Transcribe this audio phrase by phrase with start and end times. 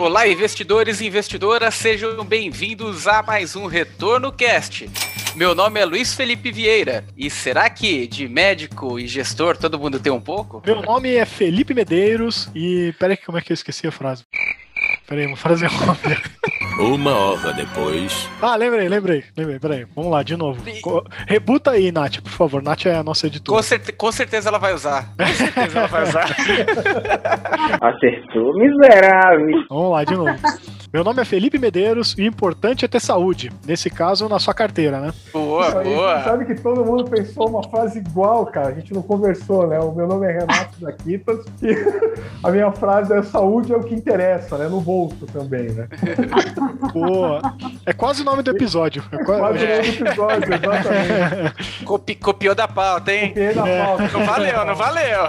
[0.00, 4.88] Olá, investidores e investidoras, sejam bem-vindos a mais um Retorno Cast.
[5.36, 10.00] Meu nome é Luiz Felipe Vieira e será que de médico e gestor todo mundo
[10.00, 10.62] tem um pouco?
[10.64, 12.94] Meu nome é Felipe Medeiros e.
[12.98, 14.24] Peraí, como é que eu esqueci a frase?
[15.10, 16.16] Peraí, uma frase óbvia.
[16.78, 18.28] Uma hora depois.
[18.40, 19.58] Ah, lembrei, lembrei, lembrei.
[19.58, 20.62] Peraí, vamos lá, de novo.
[20.80, 22.62] Co- Rebuta aí, Nath, por favor.
[22.62, 23.62] Nath é a nossa Com, editora.
[23.62, 25.12] certe- com certeza ela vai usar.
[25.18, 26.24] Com certeza ela vai usar.
[27.82, 29.64] Acertou, miserável.
[29.68, 30.38] Vamos lá, de novo.
[30.92, 33.52] Meu nome é Felipe Medeiros e o importante é ter saúde.
[33.64, 35.12] Nesse caso, na sua carteira, né?
[35.32, 36.24] Boa, Isso aí, você boa.
[36.24, 38.68] sabe que todo mundo pensou uma frase igual, cara.
[38.68, 39.78] A gente não conversou, né?
[39.78, 41.76] O meu nome é Renato Zaquitas e
[42.42, 44.66] a minha frase é saúde é o que interessa, né?
[44.68, 45.86] No bolso também, né?
[46.92, 47.40] Boa.
[47.86, 49.04] É quase o nome do episódio.
[49.12, 49.76] É qua- Quase o É.
[49.76, 51.84] nome do episódio, exatamente.
[51.84, 53.28] Copi- copiou da pauta, hein?
[53.28, 54.08] Copiei na pauta.
[54.12, 55.20] Não valeu, não valeu.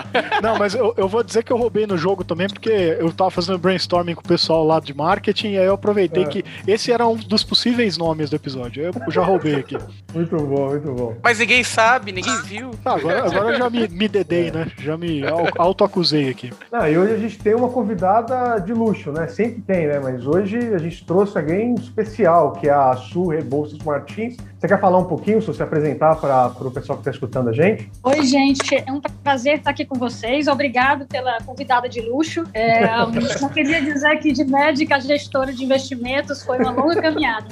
[0.42, 3.30] Não, mas eu, eu vou dizer que eu roubei no jogo também, porque eu tava
[3.30, 6.28] fazendo brainstorming com o pessoal lá de marketing, e aí eu aproveitei É.
[6.28, 8.84] que esse era um dos possíveis nomes do episódio.
[8.84, 9.78] Eu já roubei aqui.
[10.14, 11.16] Muito bom, muito bom.
[11.24, 12.72] Mas ninguém sabe, ninguém viu.
[12.84, 14.68] Tá, agora, agora eu já me, me dedei, né?
[14.80, 16.52] Já me au- autoacusei aqui.
[16.72, 19.28] Ah, e hoje a gente tem uma convidada de luxo, né?
[19.28, 20.00] Sempre tem, né?
[20.00, 24.38] Mas hoje a gente trouxe alguém especial, que é a Su Rebouças Martins.
[24.62, 27.90] Você quer falar um pouquinho, se apresentar para o pessoal que está escutando a gente?
[28.04, 28.76] Oi, gente.
[28.76, 30.48] É um prazer estar aqui com vocês.
[30.48, 32.44] Obrigado pela convidada de luxo.
[32.54, 32.84] É,
[33.42, 37.48] eu queria dizer que de médica a gestora de investimentos foi uma longa caminhada.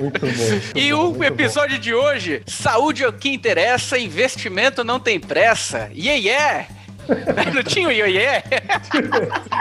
[0.00, 0.78] Muito bom.
[0.78, 1.24] E muito o bom.
[1.24, 5.90] episódio de hoje, saúde é o que interessa, investimento não tem pressa.
[5.92, 6.66] Yeah, yeah!
[7.54, 8.42] Não tinha o yeah?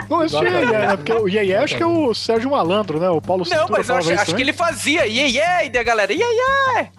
[0.10, 0.98] Não, esse é, né?
[0.98, 3.10] Porque o Iê acho que é o Sérgio Malandro, né?
[3.10, 5.82] O Paulo Não, Cintura mas eu acho, isso acho que ele fazia yeah, e daí
[5.82, 6.92] a galera, yeah, yeah!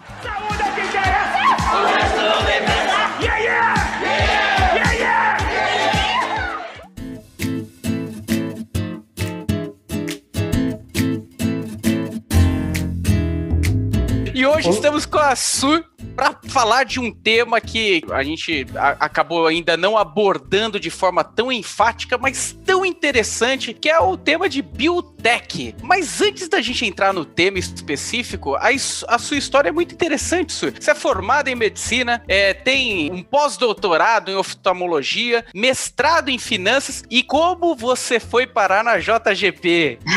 [14.33, 15.83] E hoje estamos com a Su
[16.15, 18.65] para falar de um tema que a gente
[18.99, 24.47] acabou ainda não abordando de forma tão enfática, mas tão interessante, que é o tema
[24.47, 25.75] de biotech.
[25.81, 30.53] Mas antes da gente entrar no tema específico, a, a sua história é muito interessante.
[30.53, 37.23] Você é formada em medicina, é, tem um pós-doutorado em oftalmologia, mestrado em finanças e
[37.23, 39.99] como você foi parar na JGP?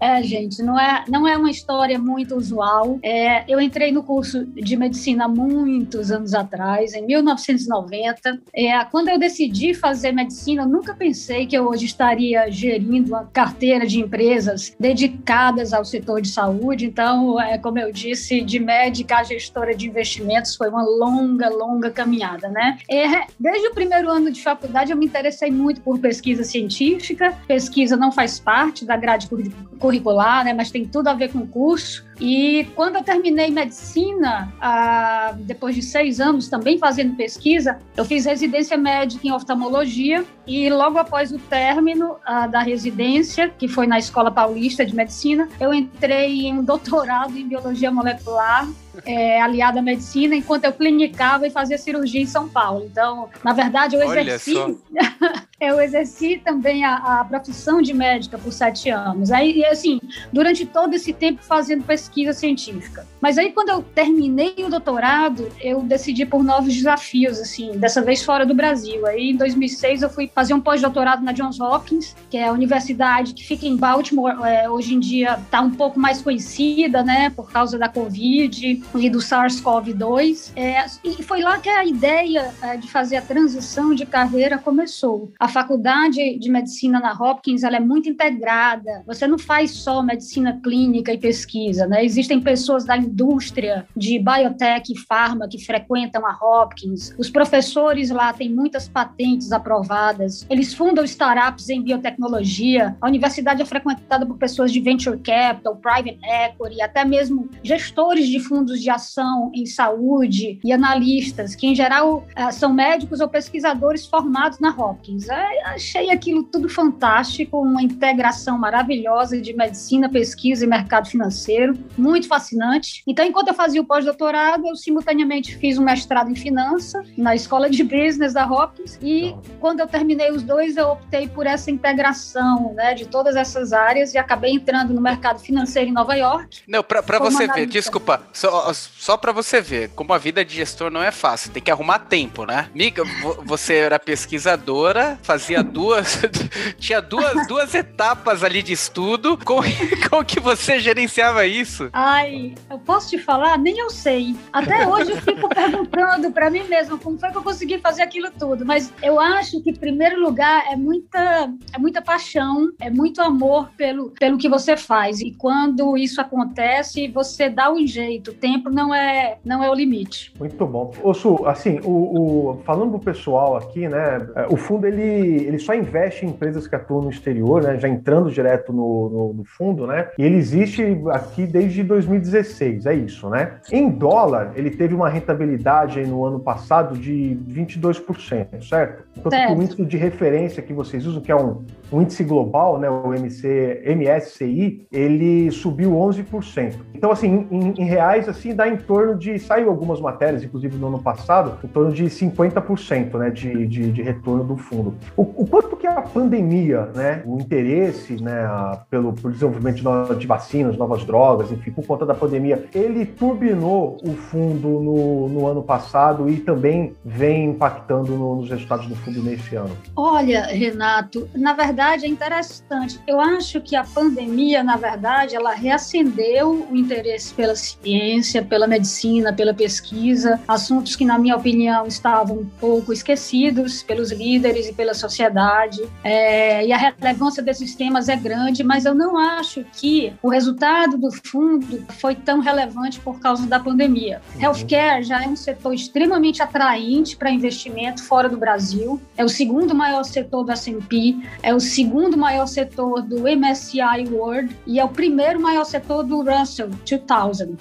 [0.00, 2.98] É, gente, não é, não é uma história muito usual.
[3.02, 8.40] É, eu entrei no curso de medicina muitos anos atrás, em 1990.
[8.54, 13.86] É, quando eu decidi fazer medicina, nunca pensei que eu hoje estaria gerindo uma carteira
[13.86, 16.86] de empresas dedicadas ao setor de saúde.
[16.86, 21.90] Então, é, como eu disse, de médica a gestora de investimentos foi uma longa, longa
[21.90, 22.78] caminhada, né?
[22.90, 27.34] É, desde o primeiro ano de faculdade, eu me interessei muito por pesquisa científica.
[27.46, 30.52] Pesquisa não faz parte da grade curri- curricular, né?
[30.52, 32.04] Mas tem tudo a ver com o curso.
[32.20, 38.24] E quando eu terminei medicina, ah, depois de seis anos também fazendo pesquisa, eu fiz
[38.24, 44.00] residência médica em oftalmologia e logo após o término ah, da residência, que foi na
[44.00, 48.68] Escola Paulista de Medicina, eu entrei em um doutorado em biologia molecular
[49.04, 52.86] é, aliada à medicina, enquanto eu clinicava e fazia cirurgia em São Paulo.
[52.90, 54.54] Então, na verdade, eu exerci,
[55.60, 59.30] eu exerci também a, a profissão de médica por sete anos.
[59.30, 60.00] Aí, assim,
[60.32, 63.06] durante todo esse tempo fazendo pesquisa científica.
[63.20, 68.22] Mas aí, quando eu terminei o doutorado, eu decidi por novos desafios, assim, dessa vez
[68.22, 69.06] fora do Brasil.
[69.06, 73.32] Aí, em 2006, eu fui fazer um pós-doutorado na Johns Hopkins, que é a universidade
[73.32, 74.44] que fica em Baltimore.
[74.44, 79.10] É, hoje em dia está um pouco mais conhecida, né, por causa da Covid e
[79.10, 80.52] do SARS-CoV-2.
[80.56, 85.32] É, e foi lá que a ideia é, de fazer a transição de carreira começou.
[85.38, 89.02] A faculdade de medicina na Hopkins ela é muito integrada.
[89.06, 92.04] Você não faz só medicina clínica e pesquisa, né?
[92.04, 97.14] Existem pessoas da indústria de biotech e farma que frequentam a Hopkins.
[97.18, 100.46] Os professores lá têm muitas patentes aprovadas.
[100.48, 102.96] Eles fundam startups em biotecnologia.
[103.00, 108.40] A universidade é frequentada por pessoas de venture capital, private equity, até mesmo gestores de
[108.40, 114.06] fundos de ação em saúde e analistas, que em geral eh, são médicos ou pesquisadores
[114.06, 115.28] formados na Hopkins.
[115.28, 122.28] Eh, achei aquilo tudo fantástico, uma integração maravilhosa de medicina, pesquisa e mercado financeiro, muito
[122.28, 123.02] fascinante.
[123.06, 127.68] Então, enquanto eu fazia o pós-doutorado, eu simultaneamente fiz um mestrado em finança na escola
[127.70, 132.72] de business da Hopkins e quando eu terminei os dois, eu optei por essa integração,
[132.74, 136.62] né, de todas essas áreas e acabei entrando no mercado financeiro em Nova York.
[136.68, 140.90] Não, Como você ver, desculpa, só, só pra você ver, como a vida de gestor
[140.90, 142.68] não é fácil, tem que arrumar tempo, né?
[142.74, 146.20] Mica, vo- você era pesquisadora, fazia duas.
[146.78, 149.38] tinha duas, duas etapas ali de estudo.
[149.44, 149.62] Como,
[150.10, 151.88] como que você gerenciava isso?
[151.92, 153.58] Ai, eu posso te falar?
[153.58, 154.34] Nem eu sei.
[154.52, 158.30] Até hoje eu fico perguntando para mim mesma como foi que eu consegui fazer aquilo
[158.38, 158.64] tudo.
[158.64, 163.70] Mas eu acho que, em primeiro lugar, é muita, é muita paixão, é muito amor
[163.76, 165.20] pelo, pelo que você faz.
[165.20, 168.30] E quando isso acontece, você dá um jeito.
[168.30, 170.32] O tempo não é, não é o limite.
[170.38, 170.92] Muito bom.
[171.02, 175.02] Ô, Su, assim, o, o, falando pro pessoal aqui, né, é, o fundo ele,
[175.46, 179.34] ele só investe em empresas que atuam no exterior, né, já entrando direto no, no,
[179.34, 183.58] no fundo, né, e ele existe aqui desde 2016, é isso, né?
[183.70, 189.04] Em dólar, ele teve uma rentabilidade no ano passado de 22%, certo?
[189.16, 189.58] Enquanto certo.
[189.58, 193.14] o índice de referência que vocês usam, que é um, um índice global, né, o
[193.14, 196.74] MC, MSCI, ele subiu 11%.
[196.94, 200.88] Então, assim, em, em reais, assim, dá em torno de, saiu algumas matérias, inclusive no
[200.88, 204.94] ano passado, em torno de 50% né, de, de, de, retorno do fundo.
[205.16, 208.46] O, o, quanto que a pandemia, né, o interesse né,
[208.90, 213.98] pelo, pelo desenvolvimento de, de vacinas, novas drogas, enfim, por conta da pandemia, ele turbinou
[214.04, 219.22] o fundo no, no ano passado e também vem impactando no, nos resultados do fundo
[219.22, 219.76] nesse ano?
[219.96, 223.00] Olha, Renato, na verdade é interessante.
[223.06, 229.32] Eu acho que a pandemia, na verdade, ela reacendeu o interesse pela ciência, pela medicina,
[229.32, 234.94] pela pesquisa, assuntos que, na minha opinião, estavam um pouco esquecidos pelos líderes e pela
[234.94, 235.82] sociedade.
[236.02, 240.96] É, e a relevância desses temas é grande, mas eu não acho que o resultado
[240.96, 244.20] do fundo foi tão relevante por causa da pandemia.
[244.34, 244.42] Uhum.
[244.42, 249.74] Healthcare já é um setor extremamente atraente para investimento fora do Brasil, é o segundo
[249.74, 254.88] maior setor do S&P, é o segundo maior setor do MSCI World e é o
[254.88, 257.48] primeiro maior setor do Russell 2000.
[257.48, 257.56] Uhum.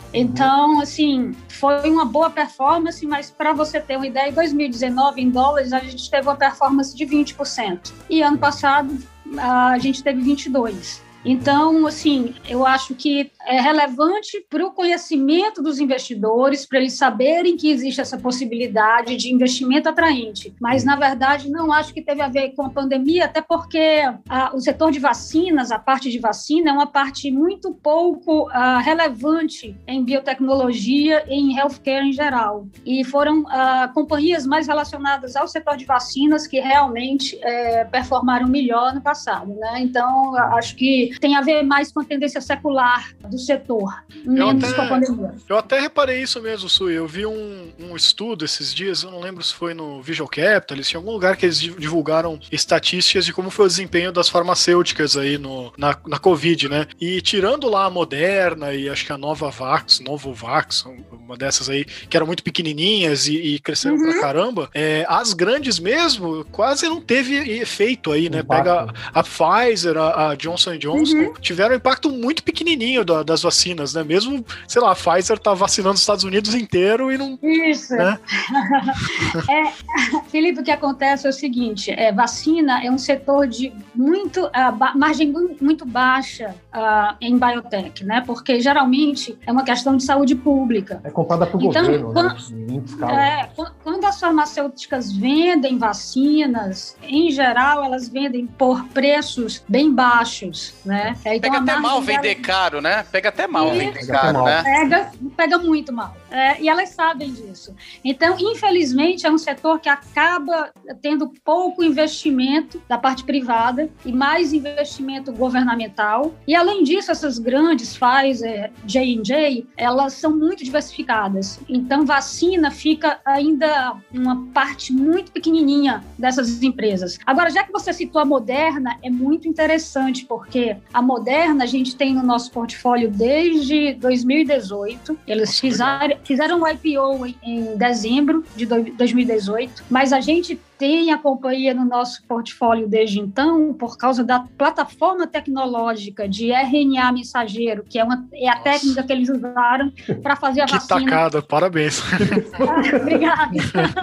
[0.53, 5.31] Então, assim, foi uma boa performance, mas para você ter uma ideia, em 2019, em
[5.31, 7.91] dólares, a gente teve uma performance de 20%.
[8.07, 8.95] E ano passado,
[9.35, 11.01] a gente teve 22%.
[11.25, 17.55] Então, assim, eu acho que é relevante para o conhecimento dos investidores, para eles saberem
[17.55, 20.53] que existe essa possibilidade de investimento atraente.
[20.59, 24.55] Mas, na verdade, não acho que teve a ver com a pandemia, até porque a,
[24.55, 29.75] o setor de vacinas, a parte de vacina, é uma parte muito pouco a, relevante
[29.87, 32.67] em biotecnologia e em healthcare em geral.
[32.85, 38.93] E foram a, companhias mais relacionadas ao setor de vacinas que realmente é, performaram melhor
[38.93, 39.53] no passado.
[39.53, 39.81] Né?
[39.81, 44.75] Então, acho que tem a ver mais com a tendência secular do setor, menos até,
[44.75, 45.35] com a pandemia.
[45.47, 46.93] Eu até reparei isso mesmo, Sui.
[46.93, 50.93] Eu vi um, um, estudo esses dias, eu não lembro se foi no Visual Capitalist,
[50.93, 55.37] em algum lugar que eles divulgaram estatísticas de como foi o desempenho das farmacêuticas aí
[55.37, 56.87] no, na, na Covid, né?
[56.99, 61.69] E tirando lá a Moderna e acho que a Nova Vax, Novo Vax, uma dessas
[61.69, 64.11] aí, que eram muito pequenininhas e, e cresceram uhum.
[64.11, 68.43] pra caramba, é, as grandes mesmo quase não teve efeito aí, né?
[68.43, 71.33] Pega a Pfizer, a, a Johnson Johnson, uhum.
[71.41, 74.03] tiveram um impacto muito pequenininho da, das vacinas, né?
[74.03, 77.37] Mesmo, sei lá, a Pfizer tá vacinando os Estados Unidos inteiro e não.
[77.41, 77.95] Isso.
[77.95, 78.19] Né?
[79.49, 84.45] é, Felipe, o que acontece é o seguinte: é, vacina é um setor de muito
[84.45, 88.23] uh, margem muito baixa uh, em biotech, né?
[88.25, 91.01] Porque geralmente é uma questão de saúde pública.
[91.03, 92.13] É comprada por então, governo, né?
[92.13, 93.41] quando, né?
[93.41, 93.49] É,
[93.83, 100.92] quando as farmacêuticas vendem vacinas, em geral, elas vendem por preços bem baixos, né?
[100.93, 101.15] Né?
[101.25, 103.03] É, pega até mal vender caro, né?
[103.11, 103.77] Pega até mal Isso.
[103.77, 104.63] vender caro, né?
[104.63, 106.15] Pega, pega muito mal.
[106.29, 107.75] É, e elas sabem disso.
[108.03, 110.71] Então, infelizmente, é um setor que acaba
[111.01, 116.33] tendo pouco investimento da parte privada e mais investimento governamental.
[116.47, 121.59] E, além disso, essas grandes, Pfizer, J&J, elas são muito diversificadas.
[121.67, 127.17] Então, vacina fica ainda uma parte muito pequenininha dessas empresas.
[127.25, 131.95] Agora, já que você citou a Moderna, é muito interessante, porque a Moderna a gente
[131.95, 135.17] tem no nosso portfólio desde 2018.
[135.27, 141.17] Eles fizeram, fizeram um IPO em, em dezembro de 2018, mas a gente tem a
[141.17, 147.97] companhia no nosso portfólio desde então por causa da plataforma tecnológica de RNA mensageiro, que
[147.97, 148.63] é, uma, é a Nossa.
[148.63, 150.99] técnica que eles usaram para fazer a que vacina.
[151.05, 152.01] Tacada, parabéns.
[153.01, 153.51] Obrigada.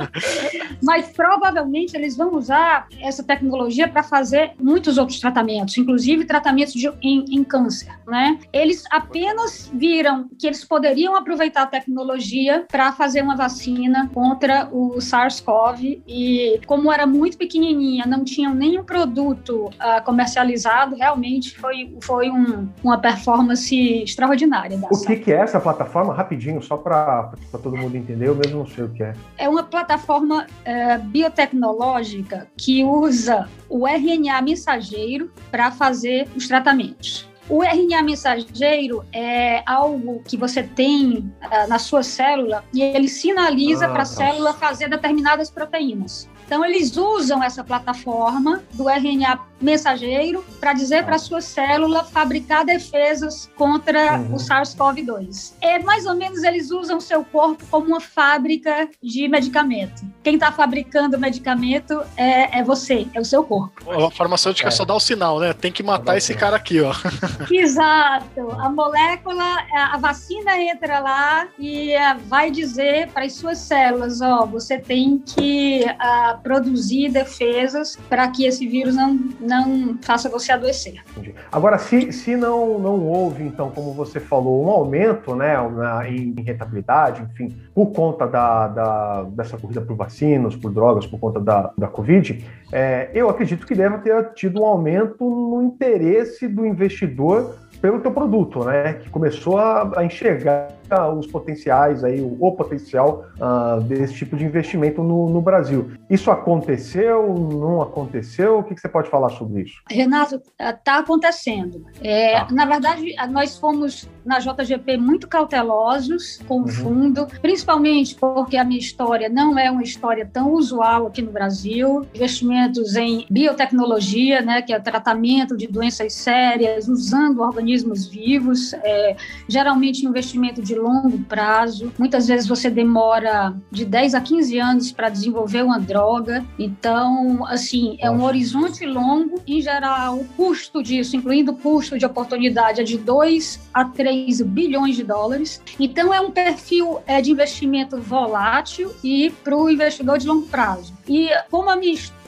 [0.82, 6.90] Mas provavelmente eles vão usar essa tecnologia para fazer muitos outros tratamentos, inclusive tratamentos de,
[7.02, 7.92] em, em câncer.
[8.06, 8.38] Né?
[8.54, 14.96] Eles apenas viram que eles poderiam aproveitar a tecnologia para fazer uma vacina contra o
[14.98, 22.30] SARS-CoV e como era muito pequenininha, não tinha nenhum produto uh, comercializado, realmente foi, foi
[22.30, 23.74] um, uma performance
[24.04, 24.78] extraordinária.
[24.88, 26.14] o que, que, é essa plataforma?
[26.14, 29.14] Rapidinho, só para todo mundo entender, eu mesmo não sei o que é.
[29.36, 37.28] É uma plataforma uh, biotecnológica que usa o RNA mensageiro para fazer os tratamentos.
[37.48, 43.86] O RNA mensageiro é algo que você tem uh, na sua célula e ele sinaliza
[43.86, 44.12] ah, para a tá.
[44.12, 46.30] célula fazer determinadas proteínas.
[46.50, 52.64] Então, eles usam essa plataforma do RNA mensageiro para dizer para a sua célula fabricar
[52.64, 54.34] defesas contra uhum.
[54.34, 55.52] o SARS-CoV-2.
[55.60, 60.02] É mais ou menos eles usam o seu corpo como uma fábrica de medicamento.
[60.22, 63.90] Quem está fabricando o medicamento é, é, você, é o seu corpo.
[63.90, 64.70] A farmacêutica é.
[64.70, 65.52] só dá o sinal, né?
[65.52, 66.92] Tem que matar esse cara aqui, ó.
[67.50, 68.50] Exato.
[68.58, 74.46] A molécula, a vacina entra lá e é, vai dizer para as suas células, ó,
[74.46, 81.02] você tem que uh, produzir defesas para que esse vírus não, não faça você adoecer.
[81.10, 81.34] Entendi.
[81.50, 86.34] Agora, se, se não, não houve, então, como você falou, um aumento né, na, em
[86.40, 91.72] rentabilidade, enfim, por conta da, da dessa corrida por vacinas, por drogas, por conta da,
[91.76, 97.56] da Covid, é, eu acredito que deve ter tido um aumento no interesse do investidor
[97.80, 98.94] pelo teu produto, né?
[98.94, 104.44] Que começou a, a enxergar os potenciais aí, o, o potencial uh, desse tipo de
[104.44, 105.92] investimento no, no, Brasil.
[106.08, 107.32] Isso aconteceu?
[107.34, 108.58] Não aconteceu?
[108.58, 109.80] O que, que você pode falar sobre isso?
[109.88, 111.84] Renato, está acontecendo.
[112.02, 112.48] É, ah.
[112.50, 116.68] Na verdade, nós fomos na JGP muito cautelosos com o uhum.
[116.68, 122.06] fundo, principalmente porque a minha história não é uma história tão usual aqui no Brasil.
[122.14, 129.16] Investimentos em biotecnologia, né, que é o tratamento de doenças sérias usando organismos vivos, é,
[129.48, 131.92] geralmente investimento de longo prazo.
[131.98, 136.44] Muitas vezes você demora de 10 a 15 anos para desenvolver uma droga.
[136.58, 139.40] Então, assim, é um horizonte longo.
[139.46, 144.40] Em geral, o custo disso, incluindo o custo de oportunidade, é de 2 a 3
[144.42, 145.62] bilhões de dólares.
[145.78, 150.92] Então, é um perfil é, de investimento volátil e para o investidor de longo prazo.
[151.08, 152.19] E como a minha história,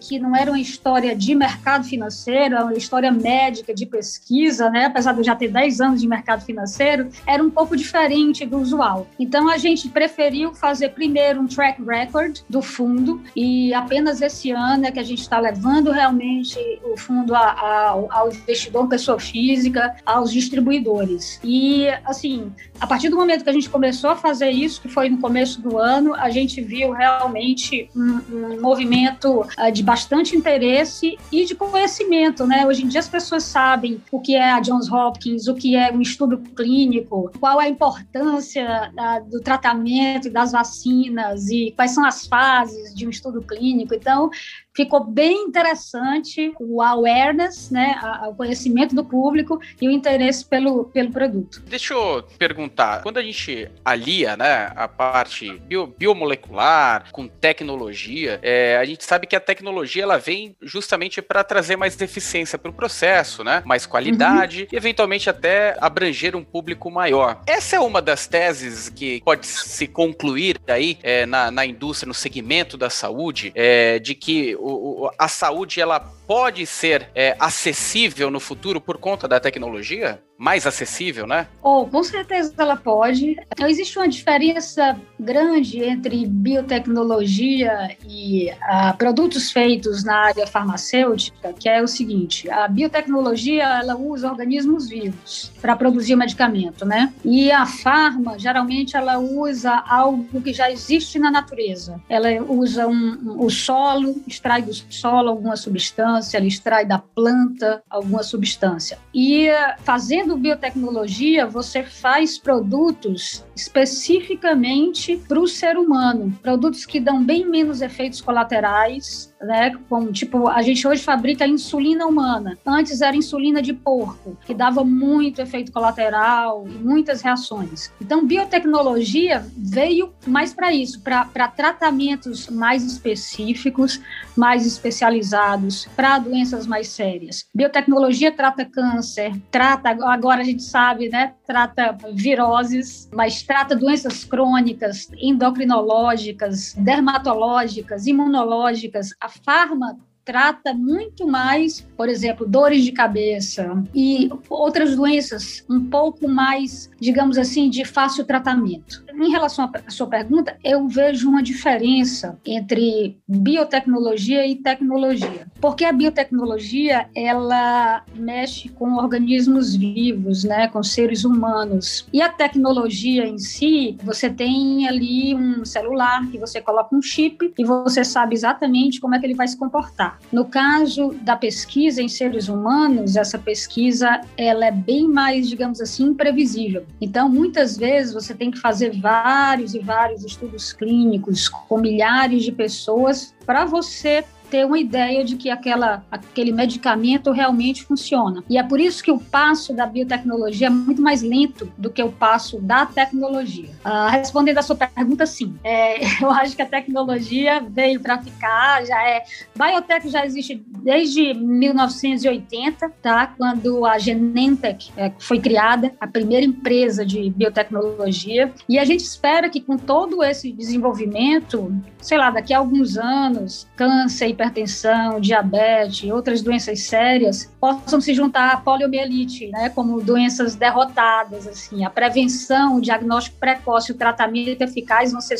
[0.00, 4.86] que não era uma história de mercado financeiro, era uma história médica, de pesquisa, né?
[4.86, 8.58] apesar de eu já ter 10 anos de mercado financeiro, era um pouco diferente do
[8.58, 9.06] usual.
[9.18, 14.86] Então, a gente preferiu fazer primeiro um track record do fundo e apenas esse ano
[14.86, 19.94] é que a gente está levando realmente o fundo a, a, ao investidor pessoa física,
[20.04, 21.38] aos distribuidores.
[21.44, 25.08] E, assim, a partir do momento que a gente começou a fazer isso, que foi
[25.08, 31.18] no começo do ano, a gente viu realmente um, um movimento uh, de bastante interesse
[31.30, 32.66] e de conhecimento, né?
[32.66, 35.92] Hoje em dia as pessoas sabem o que é a Johns Hopkins, o que é
[35.92, 41.92] um estudo clínico, qual é a importância uh, do tratamento e das vacinas e quais
[41.92, 43.94] são as fases de um estudo clínico.
[43.94, 44.30] Então,
[44.74, 51.10] ficou bem interessante o awareness, né, o conhecimento do público e o interesse pelo, pelo
[51.10, 51.62] produto.
[51.66, 58.76] Deixa eu perguntar, quando a gente alia, né, a parte bio, biomolecular com tecnologia, é,
[58.76, 62.74] a gente sabe que a tecnologia ela vem justamente para trazer mais eficiência para o
[62.74, 64.68] processo, né, mais qualidade uhum.
[64.72, 67.40] e eventualmente até abranger um público maior.
[67.46, 72.14] Essa é uma das teses que pode se concluir aí é, na, na indústria, no
[72.14, 78.40] segmento da saúde, é, de que o, a saúde ela pode ser é, acessível no
[78.40, 80.20] futuro por conta da tecnologia?
[80.36, 81.46] Mais acessível, né?
[81.62, 83.36] Oh, com certeza ela pode.
[83.52, 91.68] Então, existe uma diferença grande entre biotecnologia e uh, produtos feitos na área farmacêutica, que
[91.68, 97.14] é o seguinte: a biotecnologia ela usa organismos vivos para produzir medicamento, né?
[97.24, 102.00] E a farma, geralmente, ela usa algo que já existe na natureza.
[102.08, 106.98] Ela usa um, um, o solo, extrai do solo alguma substância substância, ele extrai da
[106.98, 108.98] planta alguma substância.
[109.14, 117.48] E fazendo biotecnologia, você faz produtos especificamente para o ser humano, produtos que dão bem
[117.48, 119.74] menos efeitos colaterais, né?
[119.88, 122.58] Como tipo, a gente hoje fabrica insulina humana.
[122.66, 127.90] Antes era insulina de porco, que dava muito efeito colateral e muitas reações.
[128.00, 134.00] Então, biotecnologia veio mais para isso, para tratamentos mais específicos,
[134.36, 137.46] mais especializados, para doenças mais sérias.
[137.54, 141.34] Biotecnologia trata câncer, trata, agora a gente sabe, né?
[141.46, 149.10] Trata viroses, mas trata doenças crônicas, endocrinológicas, dermatológicas, imunológicas.
[149.20, 156.28] A farma trata muito mais, por exemplo, dores de cabeça e outras doenças um pouco
[156.28, 159.04] mais, digamos assim, de fácil tratamento.
[159.14, 165.46] Em relação à sua pergunta, eu vejo uma diferença entre biotecnologia e tecnologia.
[165.60, 172.06] Porque a biotecnologia, ela mexe com organismos vivos, né, com seres humanos.
[172.12, 177.52] E a tecnologia em si, você tem ali um celular que você coloca um chip
[177.56, 180.13] e você sabe exatamente como é que ele vai se comportar.
[180.32, 186.06] No caso da pesquisa em seres humanos, essa pesquisa ela é bem mais, digamos assim,
[186.06, 186.84] imprevisível.
[187.00, 192.52] Então, muitas vezes você tem que fazer vários e vários estudos clínicos com milhares de
[192.52, 198.42] pessoas para você ter uma ideia de que aquela, aquele medicamento realmente funciona.
[198.48, 202.02] E é por isso que o passo da biotecnologia é muito mais lento do que
[202.02, 203.70] o passo da tecnologia.
[203.84, 205.54] Uh, respondendo a sua pergunta, sim.
[205.62, 209.24] É, eu acho que a tecnologia veio para ficar, já é.
[209.54, 213.26] Biotech já existe desde 1980, tá?
[213.26, 218.52] Quando a Genentech é, foi criada, a primeira empresa de biotecnologia.
[218.68, 223.66] E a gente espera que com todo esse desenvolvimento, sei lá, daqui a alguns anos,
[223.76, 231.46] câncer, hipertensão, diabetes outras doenças sérias possam se juntar à poliomielite, né, como doenças derrotadas,
[231.46, 235.36] assim, a prevenção, o diagnóstico precoce, o tratamento eficaz vão ser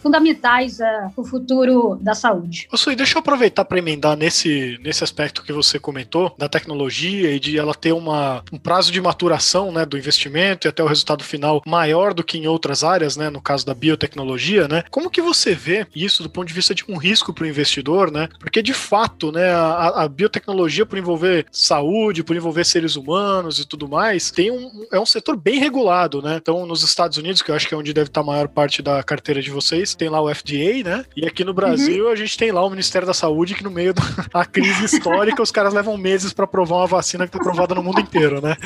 [0.00, 2.68] fundamentais uh, para o futuro da saúde.
[2.74, 7.38] Sui, deixa eu aproveitar para emendar nesse, nesse aspecto que você comentou da tecnologia e
[7.38, 11.22] de ela ter uma, um prazo de maturação, né, do investimento e até o resultado
[11.22, 14.84] final maior do que em outras áreas, né, no caso da biotecnologia, né?
[14.90, 18.10] Como que você vê isso do ponto de vista de um risco para o investidor,
[18.10, 18.17] né?
[18.38, 23.66] Porque de fato, né, a, a, biotecnologia por envolver saúde, por envolver seres humanos e
[23.66, 26.38] tudo mais, tem um, é um setor bem regulado, né?
[26.40, 28.82] Então, nos Estados Unidos, que eu acho que é onde deve estar a maior parte
[28.82, 31.04] da carteira de vocês, tem lá o FDA, né?
[31.16, 32.12] E aqui no Brasil uhum.
[32.12, 35.50] a gente tem lá o Ministério da Saúde que no meio da crise histórica os
[35.50, 38.56] caras levam meses para provar uma vacina que está aprovada no mundo inteiro, né?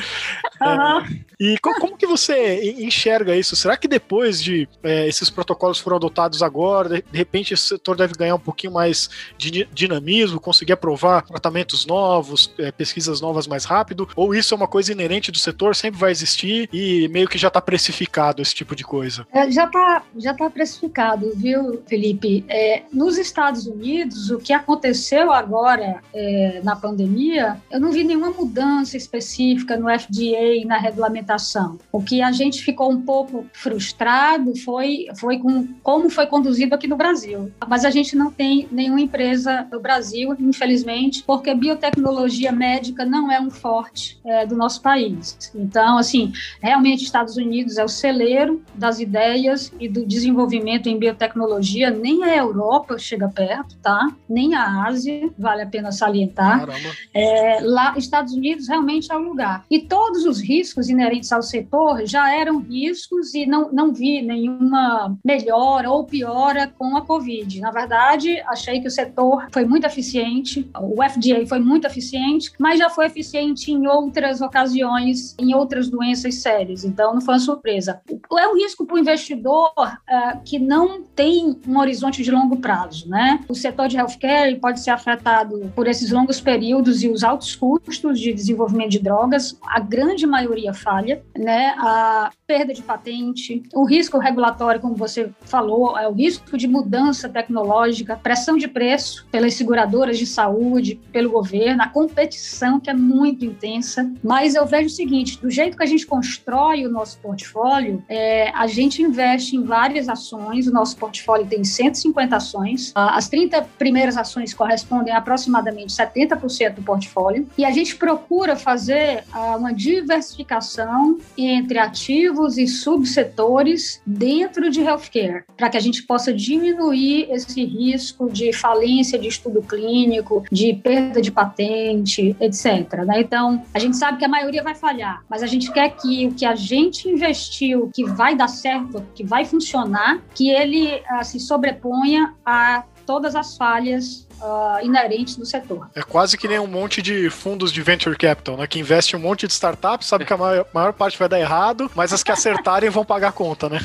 [0.61, 0.99] Uhum.
[0.99, 3.55] É, e como, como, que você enxerga isso?
[3.55, 7.95] Será que depois de é, esses protocolos foram adotados agora, de, de repente esse setor
[7.95, 9.09] deve ganhar um pouquinho mais
[9.51, 14.07] dinamismo, conseguir aprovar tratamentos novos, é, pesquisas novas mais rápido?
[14.15, 17.47] Ou isso é uma coisa inerente do setor, sempre vai existir e meio que já
[17.47, 19.25] está precificado esse tipo de coisa?
[19.31, 22.45] É, já está já tá precificado, viu, Felipe?
[22.47, 28.31] É, nos Estados Unidos, o que aconteceu agora é, na pandemia, eu não vi nenhuma
[28.31, 31.77] mudança específica no FDA na regulamentação.
[31.91, 36.87] O que a gente ficou um pouco frustrado foi, foi com como foi conduzido aqui
[36.87, 37.51] no Brasil.
[37.67, 39.32] Mas a gente não tem nenhuma empresa
[39.69, 45.51] do Brasil, infelizmente, porque biotecnologia médica não é um forte é, do nosso país.
[45.55, 51.89] Então, assim, realmente Estados Unidos é o celeiro das ideias e do desenvolvimento em biotecnologia,
[51.89, 54.09] nem a Europa chega perto, tá?
[54.27, 56.67] Nem a Ásia, vale a pena salientar.
[57.13, 59.65] É, lá, Estados Unidos realmente é o lugar.
[59.69, 65.17] E todos os riscos inerentes ao setor já eram riscos e não, não vi nenhuma
[65.23, 67.59] melhora ou piora com a Covid.
[67.59, 72.79] Na verdade, achei que o setor foi muito eficiente, o FDA foi muito eficiente, mas
[72.79, 76.83] já foi eficiente em outras ocasiões, em outras doenças sérias.
[76.83, 78.01] Então, não foi uma surpresa.
[78.37, 83.07] É um risco para o investidor uh, que não tem um horizonte de longo prazo,
[83.09, 83.39] né?
[83.47, 88.19] O setor de healthcare pode ser afetado por esses longos períodos e os altos custos
[88.19, 89.57] de desenvolvimento de drogas.
[89.67, 91.75] A grande maioria falha, né?
[91.77, 97.29] A perda de patente, o risco regulatório, como você falou, é o risco de mudança
[97.29, 103.45] tecnológica, pressão de preço pelas seguradoras de saúde, pelo governo, a competição que é muito
[103.45, 104.11] intensa.
[104.23, 108.49] Mas eu vejo o seguinte: do jeito que a gente constrói o nosso portfólio, é,
[108.51, 110.67] a gente investe em várias ações.
[110.67, 112.91] O nosso portfólio tem 150 ações.
[112.95, 117.47] As 30 primeiras ações correspondem a aproximadamente 70% do portfólio.
[117.57, 119.23] E a gente procura fazer
[119.57, 127.27] uma diversificação entre ativos e subsetores dentro de healthcare, para que a gente possa diminuir
[127.31, 133.03] esse risco de falência de estudo clínico, de perda de patente, etc.
[133.05, 133.21] Né?
[133.21, 136.33] Então, a gente sabe que a maioria vai falhar, mas a gente quer que o
[136.33, 141.39] que a gente investiu, que vai dar certo, que vai funcionar, que ele uh, se
[141.39, 145.89] sobreponha a todas as falhas uh, inerentes do setor.
[145.95, 148.67] É quase que nem um monte de fundos de venture capital, né?
[148.67, 151.89] Que investe um monte de startups, sabe que a maior, maior parte vai dar errado,
[151.95, 153.79] mas as que acertarem vão pagar a conta, né?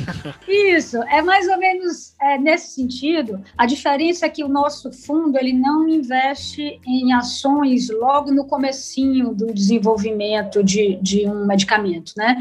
[0.48, 3.40] Isso, é mais ou menos é, nesse sentido.
[3.56, 9.32] A diferença é que o nosso fundo ele não investe em ações logo no comecinho
[9.32, 12.38] do desenvolvimento de, de um medicamento, né?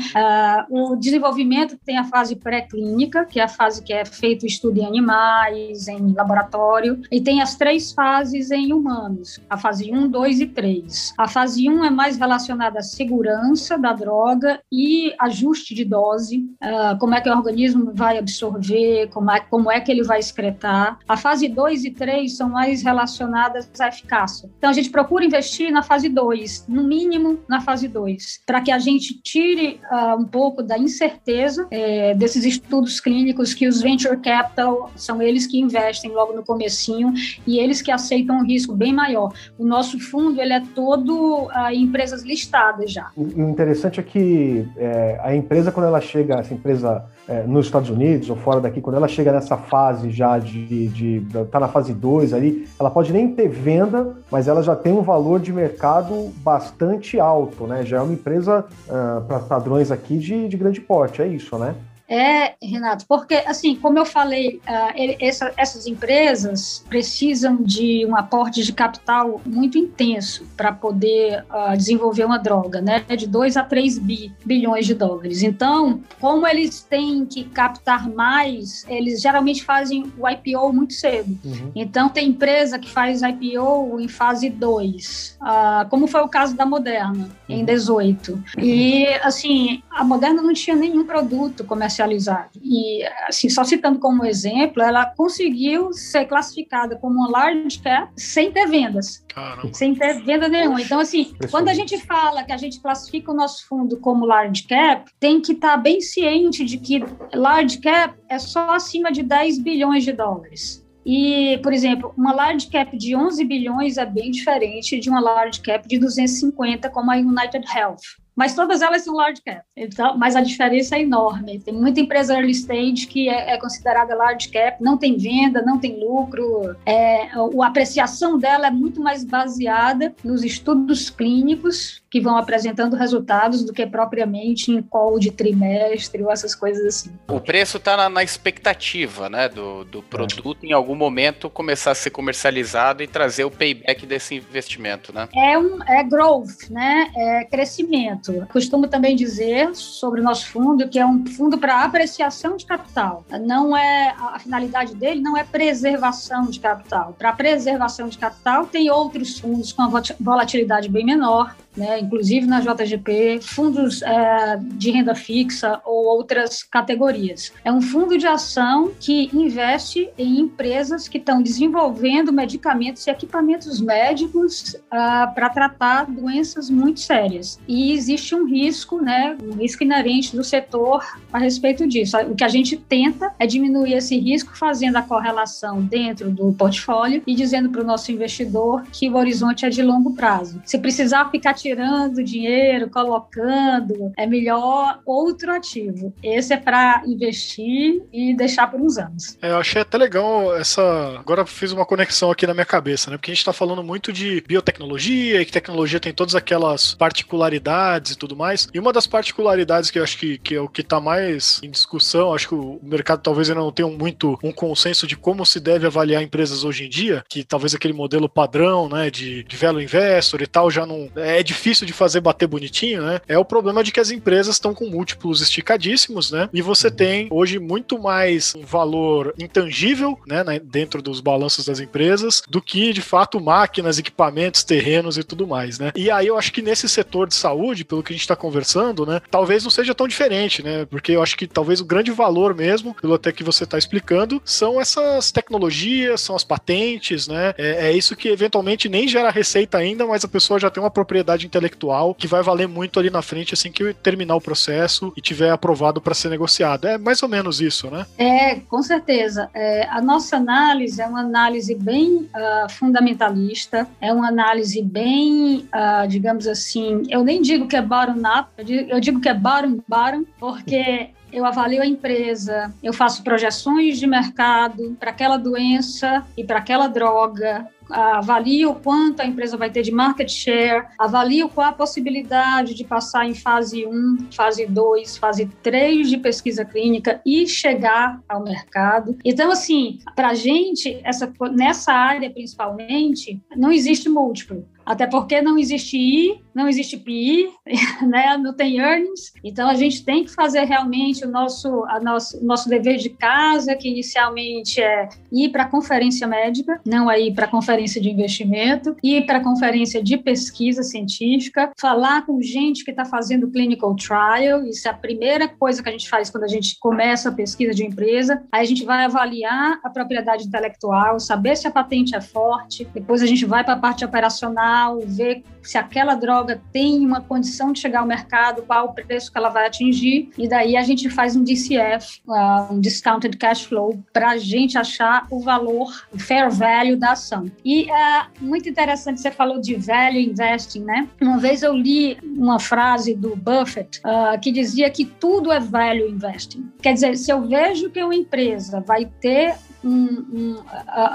[0.69, 4.79] Uh, o desenvolvimento tem a fase pré-clínica, que é a fase que é feito estudo
[4.79, 10.07] em animais, em laboratório, e tem as três fases fases em humanos, a fase 1,
[10.07, 11.13] 2 e 3.
[11.17, 16.97] A fase 1 é mais relacionada à segurança da droga e ajuste de dose, uh,
[16.99, 20.97] como é que o organismo vai absorver, como é, como é que ele vai excretar.
[21.05, 24.49] A fase 2 e 3 são mais relacionadas à eficácia.
[24.57, 28.71] Então, a gente procura investir na fase 2, no mínimo na fase 2, para que
[28.71, 34.15] a gente tire uh, um pouco da incerteza é, desses estudos clínicos que os venture
[34.15, 37.13] capital são eles que investem logo no comecinho
[37.45, 39.31] e eles que aceitam um risco bem maior.
[39.57, 43.11] O nosso fundo ele é todo uh, em empresas listadas já.
[43.15, 47.89] O interessante é que é, a empresa quando ela chega, essa empresa é, nos Estados
[47.89, 51.69] Unidos ou fora daqui, quando ela chega nessa fase já de, de, de tá na
[51.69, 55.53] fase 2 ali, ela pode nem ter venda, mas ela já tem um valor de
[55.53, 57.85] mercado bastante alto, né?
[57.85, 61.73] Já é uma empresa uh, para padrões aqui de, de grande porte, é isso, né?
[62.09, 68.15] É, Renato, porque, assim, como eu falei, uh, ele, essa, essas empresas precisam de um
[68.15, 73.01] aporte de capital muito intenso para poder uh, desenvolver uma droga, né?
[73.01, 75.43] De 2 a 3 bi, bilhões de dólares.
[75.43, 81.37] Então, como eles têm que captar mais, eles geralmente fazem o IPO muito cedo.
[81.43, 81.71] Uhum.
[81.75, 86.55] Então, tem empresa que faz IPO em fase 2, uh, ah, como foi o caso
[86.55, 87.55] da Moderna, uhum.
[87.55, 88.43] em 18.
[88.57, 92.49] E, assim, a Moderna não tinha nenhum produto comercial comercializado.
[92.61, 98.51] E, assim, só citando como exemplo, ela conseguiu ser classificada como uma large cap sem
[98.51, 99.25] ter vendas.
[99.33, 99.73] Caramba.
[99.73, 100.81] Sem ter venda nenhuma.
[100.81, 104.63] Então, assim, quando a gente fala que a gente classifica o nosso fundo como large
[104.63, 109.23] cap, tem que estar tá bem ciente de que large cap é só acima de
[109.23, 110.85] 10 bilhões de dólares.
[111.05, 115.61] E, por exemplo, uma large cap de 11 bilhões é bem diferente de uma large
[115.61, 119.63] cap de 250, como a United Health mas todas elas são large cap.
[119.75, 121.59] Então, mas a diferença é enorme.
[121.59, 125.79] Tem muita empresa early stage que é, é considerada large cap, não tem venda, não
[125.79, 126.75] tem lucro.
[126.85, 133.63] É, a apreciação dela é muito mais baseada nos estudos clínicos que vão apresentando resultados
[133.63, 137.11] do que propriamente em call de trimestre ou essas coisas assim.
[137.27, 141.95] O preço está na, na, expectativa, né, do, do produto em algum momento começar a
[141.95, 145.27] ser comercializado e trazer o payback desse investimento, né?
[145.35, 147.11] É um é growth, né?
[147.15, 148.26] É crescimento.
[148.51, 153.23] Costumo também dizer sobre o nosso fundo que é um fundo para apreciação de capital.
[153.41, 157.15] Não é a finalidade dele não é preservação de capital.
[157.17, 162.59] Para preservação de capital tem outros fundos com a volatilidade bem menor né, inclusive na
[162.59, 167.53] JGP, fundos é, de renda fixa ou outras categorias.
[167.63, 173.79] É um fundo de ação que investe em empresas que estão desenvolvendo medicamentos e equipamentos
[173.79, 177.59] médicos uh, para tratar doenças muito sérias.
[177.67, 182.17] E existe um risco, né, um risco inerente do setor a respeito disso.
[182.29, 187.21] O que a gente tenta é diminuir esse risco fazendo a correlação dentro do portfólio
[187.27, 190.61] e dizendo para o nosso investidor que o horizonte é de longo prazo.
[190.65, 196.13] Se precisar ficar tirando dinheiro, colocando, é melhor outro ativo.
[196.23, 199.37] Esse é para investir e deixar por uns anos.
[199.41, 200.81] É, eu achei até legal essa.
[201.19, 203.17] Agora fiz uma conexão aqui na minha cabeça, né?
[203.17, 208.13] Porque a gente está falando muito de biotecnologia e que tecnologia tem todas aquelas particularidades
[208.13, 208.69] e tudo mais.
[208.73, 211.69] E uma das particularidades que eu acho que, que é o que está mais em
[211.69, 215.59] discussão, acho que o mercado talvez ainda não tenha muito um consenso de como se
[215.59, 219.81] deve avaliar empresas hoje em dia, que talvez aquele modelo padrão, né, de, de value
[219.81, 223.19] investor e tal já não é difícil difícil de fazer bater bonitinho, né?
[223.27, 226.47] É o problema de que as empresas estão com múltiplos esticadíssimos, né?
[226.53, 232.43] E você tem hoje muito mais um valor intangível, né, dentro dos balanços das empresas,
[232.47, 235.91] do que de fato máquinas, equipamentos, terrenos e tudo mais, né?
[235.95, 239.05] E aí eu acho que nesse setor de saúde, pelo que a gente está conversando,
[239.05, 240.85] né, talvez não seja tão diferente, né?
[240.85, 244.41] Porque eu acho que talvez o grande valor mesmo, pelo até que você está explicando,
[244.45, 247.53] são essas tecnologias, são as patentes, né?
[247.57, 250.91] É, é isso que eventualmente nem gera receita ainda, mas a pessoa já tem uma
[251.37, 255.21] propriedade intelectual que vai valer muito ali na frente assim que terminar o processo e
[255.21, 256.87] tiver aprovado para ser negociado.
[256.87, 258.05] É mais ou menos isso, né?
[258.17, 259.49] É, com certeza.
[259.53, 266.07] É, a nossa análise é uma análise bem uh, fundamentalista, é uma análise bem, uh,
[266.07, 271.09] digamos assim, eu nem digo que é bottom-up, eu, eu digo que é bottom-bottom, porque
[271.31, 276.87] eu avalio a empresa, eu faço projeções de mercado para aquela doença e para aquela
[276.87, 282.83] droga, avalio quanto a empresa vai ter de market share, avalio qual a possibilidade de
[282.83, 289.17] passar em fase 1, fase 2, fase 3 de pesquisa clínica e chegar ao mercado.
[289.23, 295.57] Então, assim, para a gente, essa, nessa área principalmente, não existe múltiplo Até porque não
[295.57, 297.49] existe I, não existe PI,
[298.01, 298.35] né?
[298.37, 299.31] não tem earnings.
[299.43, 303.75] Então, a gente tem que fazer realmente o nosso, a nosso, nosso dever de casa,
[303.75, 308.09] que inicialmente é ir para a conferência médica, não é ir para a conferência de
[308.09, 313.95] investimento, ir para a conferência de pesquisa científica, falar com gente que está fazendo clinical
[313.95, 317.31] trial, isso é a primeira coisa que a gente faz quando a gente começa a
[317.31, 318.41] pesquisa de empresa.
[318.51, 323.21] Aí a gente vai avaliar a propriedade intelectual, saber se a patente é forte, depois
[323.21, 327.79] a gente vai para a parte operacional, ver se aquela droga tem uma condição de
[327.79, 331.35] chegar ao mercado, qual o preço que ela vai atingir, e daí a gente faz
[331.35, 336.49] um DCF, uh, um Discounted Cash Flow, para a gente achar o valor, o fair
[336.49, 337.51] value da ação.
[337.63, 341.07] E é muito interessante, você falou de value investing, né?
[341.21, 346.09] Uma vez eu li uma frase do Buffett uh, que dizia que tudo é value
[346.09, 346.69] investing.
[346.81, 349.55] Quer dizer, se eu vejo que uma empresa vai ter
[349.87, 350.61] um,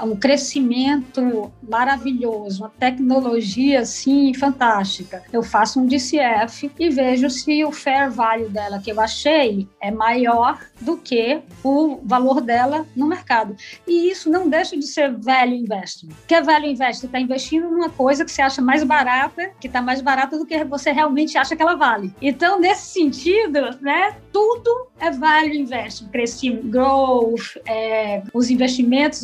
[0.03, 5.23] um, um, crescimento maravilhoso, uma tecnologia assim fantástica.
[5.31, 9.91] Eu faço um DCF e vejo se o fair value dela que eu achei é
[9.91, 13.55] maior do que o valor dela no mercado.
[13.87, 16.07] E isso não deixa de ser value investing.
[16.07, 17.01] O que é investing?
[17.01, 20.45] Você está investindo numa coisa que você acha mais barata, que está mais barata do
[20.45, 22.13] que você realmente acha que ela vale.
[22.21, 26.07] Então, nesse sentido, né, tudo é value investing.
[26.07, 28.62] Crescimento, growth, é, os investimentos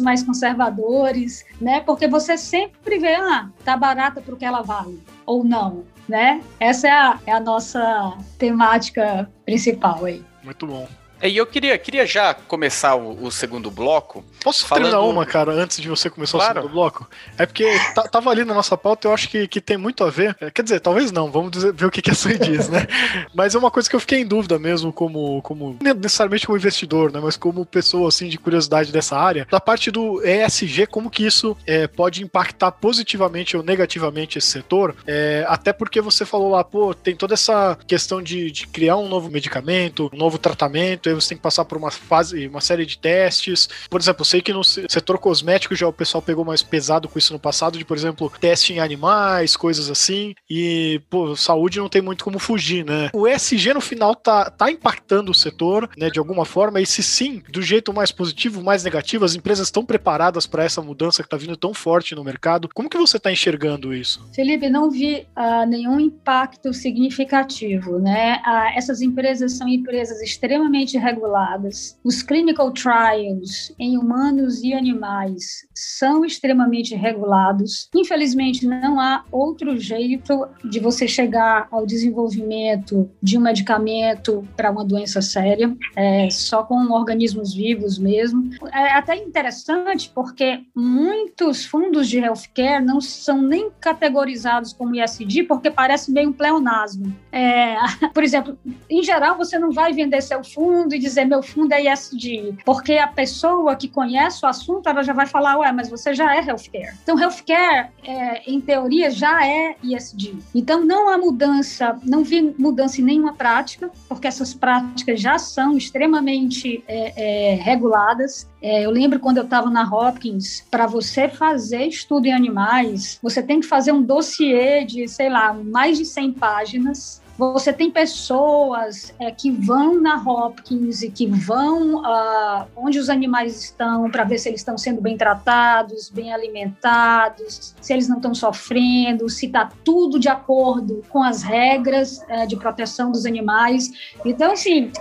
[0.02, 1.80] mais conservadores, né?
[1.82, 6.42] Porque você sempre vê, ah, tá barata para o que ela vale, ou não, né?
[6.60, 10.24] Essa é a, é a nossa temática principal aí.
[10.44, 10.88] Muito bom.
[11.22, 14.24] E eu queria, queria já começar o, o segundo bloco.
[14.44, 14.86] Posso falando...
[14.86, 16.60] terminar uma, cara, antes de você começar claro.
[16.60, 17.10] o segundo bloco?
[17.38, 17.66] É porque
[18.12, 20.36] tava ali na nossa pauta, eu acho que, que tem muito a ver.
[20.40, 22.88] É, quer dizer, talvez não, vamos dizer, ver o que, que a diz, né?
[23.34, 26.58] Mas é uma coisa que eu fiquei em dúvida mesmo, como, como não necessariamente como
[26.58, 27.20] investidor, né?
[27.22, 29.48] Mas como pessoa, assim, de curiosidade dessa área.
[29.50, 34.96] Da parte do ESG, como que isso é, pode impactar positivamente ou negativamente esse setor?
[35.06, 39.08] É, até porque você falou lá, pô, tem toda essa questão de, de criar um
[39.08, 42.86] novo medicamento, um novo tratamento, aí você tem que passar por uma fase, uma série
[42.86, 43.68] de testes.
[43.90, 47.20] Por exemplo, eu sei que no setor cosmético já o pessoal pegou mais pesado com
[47.20, 50.34] isso no passado, de, por exemplo, teste em animais, coisas assim.
[50.50, 53.10] E, pô, saúde não tem muito como fugir, né?
[53.14, 57.02] O ESG no final tá, tá impactando o setor, né, de alguma forma, e se
[57.02, 61.30] sim, do jeito mais positivo, mais negativo, as empresas estão preparadas para essa mudança que
[61.30, 62.70] tá vindo tão forte no mercado.
[62.74, 64.28] Como que você está enxergando isso?
[64.34, 68.42] Felipe, não vi uh, nenhum impacto significativo, né?
[68.46, 71.98] Uh, essas empresas são empresas extremamente reguladas.
[72.04, 77.90] Os clinical trials em humanos e animais são extremamente regulados.
[77.96, 84.86] Infelizmente, não há outro jeito de você chegar ao desenvolvimento de um medicamento para uma
[84.86, 88.50] doença séria, é, só com organismos vivos mesmo.
[88.74, 95.72] É até interessante porque muitos fundos de healthcare não são nem categorizados como ISD porque
[95.72, 97.16] parece meio um pleonasmo.
[97.32, 97.76] É,
[98.14, 98.58] por exemplo,
[98.90, 102.94] em geral, você não vai vender seu fundo e dizer meu fundo é ESG, porque
[102.94, 106.46] a pessoa que conhece o assunto, ela já vai falar, ué, mas você já é
[106.46, 106.94] healthcare.
[107.04, 110.38] Então, healthcare, é, em teoria, já é ESG.
[110.54, 115.78] Então, não há mudança, não vi mudança em nenhuma prática, porque essas práticas já são
[115.78, 118.48] extremamente é, é, reguladas.
[118.62, 123.42] É, eu lembro quando eu estava na Hopkins, para você fazer estudo em animais, você
[123.42, 129.14] tem que fazer um dossiê de, sei lá, mais de 100 páginas você tem pessoas
[129.18, 134.38] é, que vão na Hopkins e que vão uh, onde os animais estão para ver
[134.40, 139.72] se eles estão sendo bem tratados, bem alimentados, se eles não estão sofrendo, se está
[139.86, 143.90] tudo de acordo com as regras uh, de proteção dos animais.
[144.26, 144.92] Então, assim,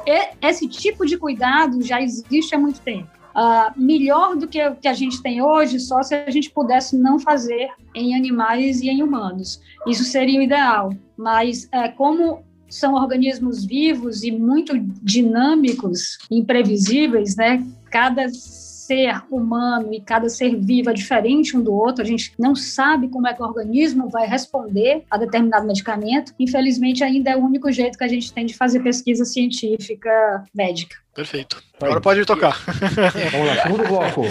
[0.41, 3.18] esse tipo de cuidado já existe há muito tempo.
[3.39, 6.97] Uh, melhor do que o que a gente tem hoje, só se a gente pudesse
[6.99, 9.61] não fazer em animais e em humanos.
[9.87, 10.93] Isso seria o ideal.
[11.17, 17.65] Mas é, como são organismos vivos e muito dinâmicos, imprevisíveis, né?
[17.91, 18.27] Cada
[18.89, 23.09] ser humano e cada ser vivo é diferente um do outro, a gente não sabe
[23.09, 26.33] como é que o organismo vai responder a determinado medicamento.
[26.39, 30.11] Infelizmente, ainda é o único jeito que a gente tem de fazer pesquisa científica
[30.55, 30.97] médica.
[31.15, 31.63] Perfeito.
[31.83, 32.65] Agora pode tocar.
[33.33, 34.23] Vamos lá, segundo bloco.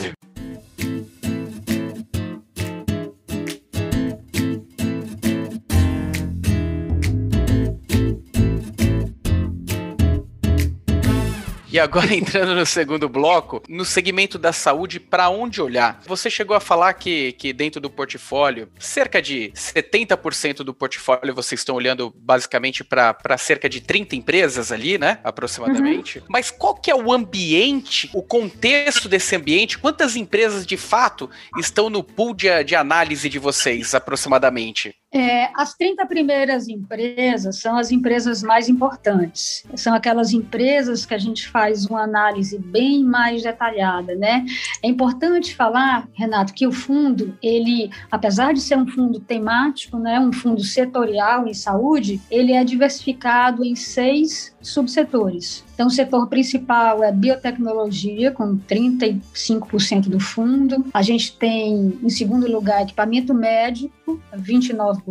[11.77, 16.01] E agora entrando no segundo bloco, no segmento da saúde, para onde olhar?
[16.07, 21.61] Você chegou a falar que, que dentro do portfólio, cerca de 70% do portfólio vocês
[21.61, 25.19] estão olhando basicamente para cerca de 30 empresas ali, né?
[25.23, 26.17] Aproximadamente.
[26.17, 26.25] Uhum.
[26.29, 29.77] Mas qual que é o ambiente, o contexto desse ambiente?
[29.77, 34.95] Quantas empresas de fato estão no pool de, de análise de vocês, aproximadamente?
[35.17, 39.65] É, as 30 primeiras empresas são as empresas mais importantes.
[39.75, 44.45] São aquelas empresas que a gente faz uma análise bem mais detalhada, né?
[44.83, 50.19] É importante falar, Renato, que o fundo, ele, apesar de ser um fundo temático, né,
[50.19, 55.65] um fundo setorial em saúde, ele é diversificado em seis subsetores.
[55.73, 60.85] Então, o setor principal é biotecnologia, com 35% do fundo.
[60.91, 65.06] A gente tem, em segundo lugar, equipamento médico, 29%.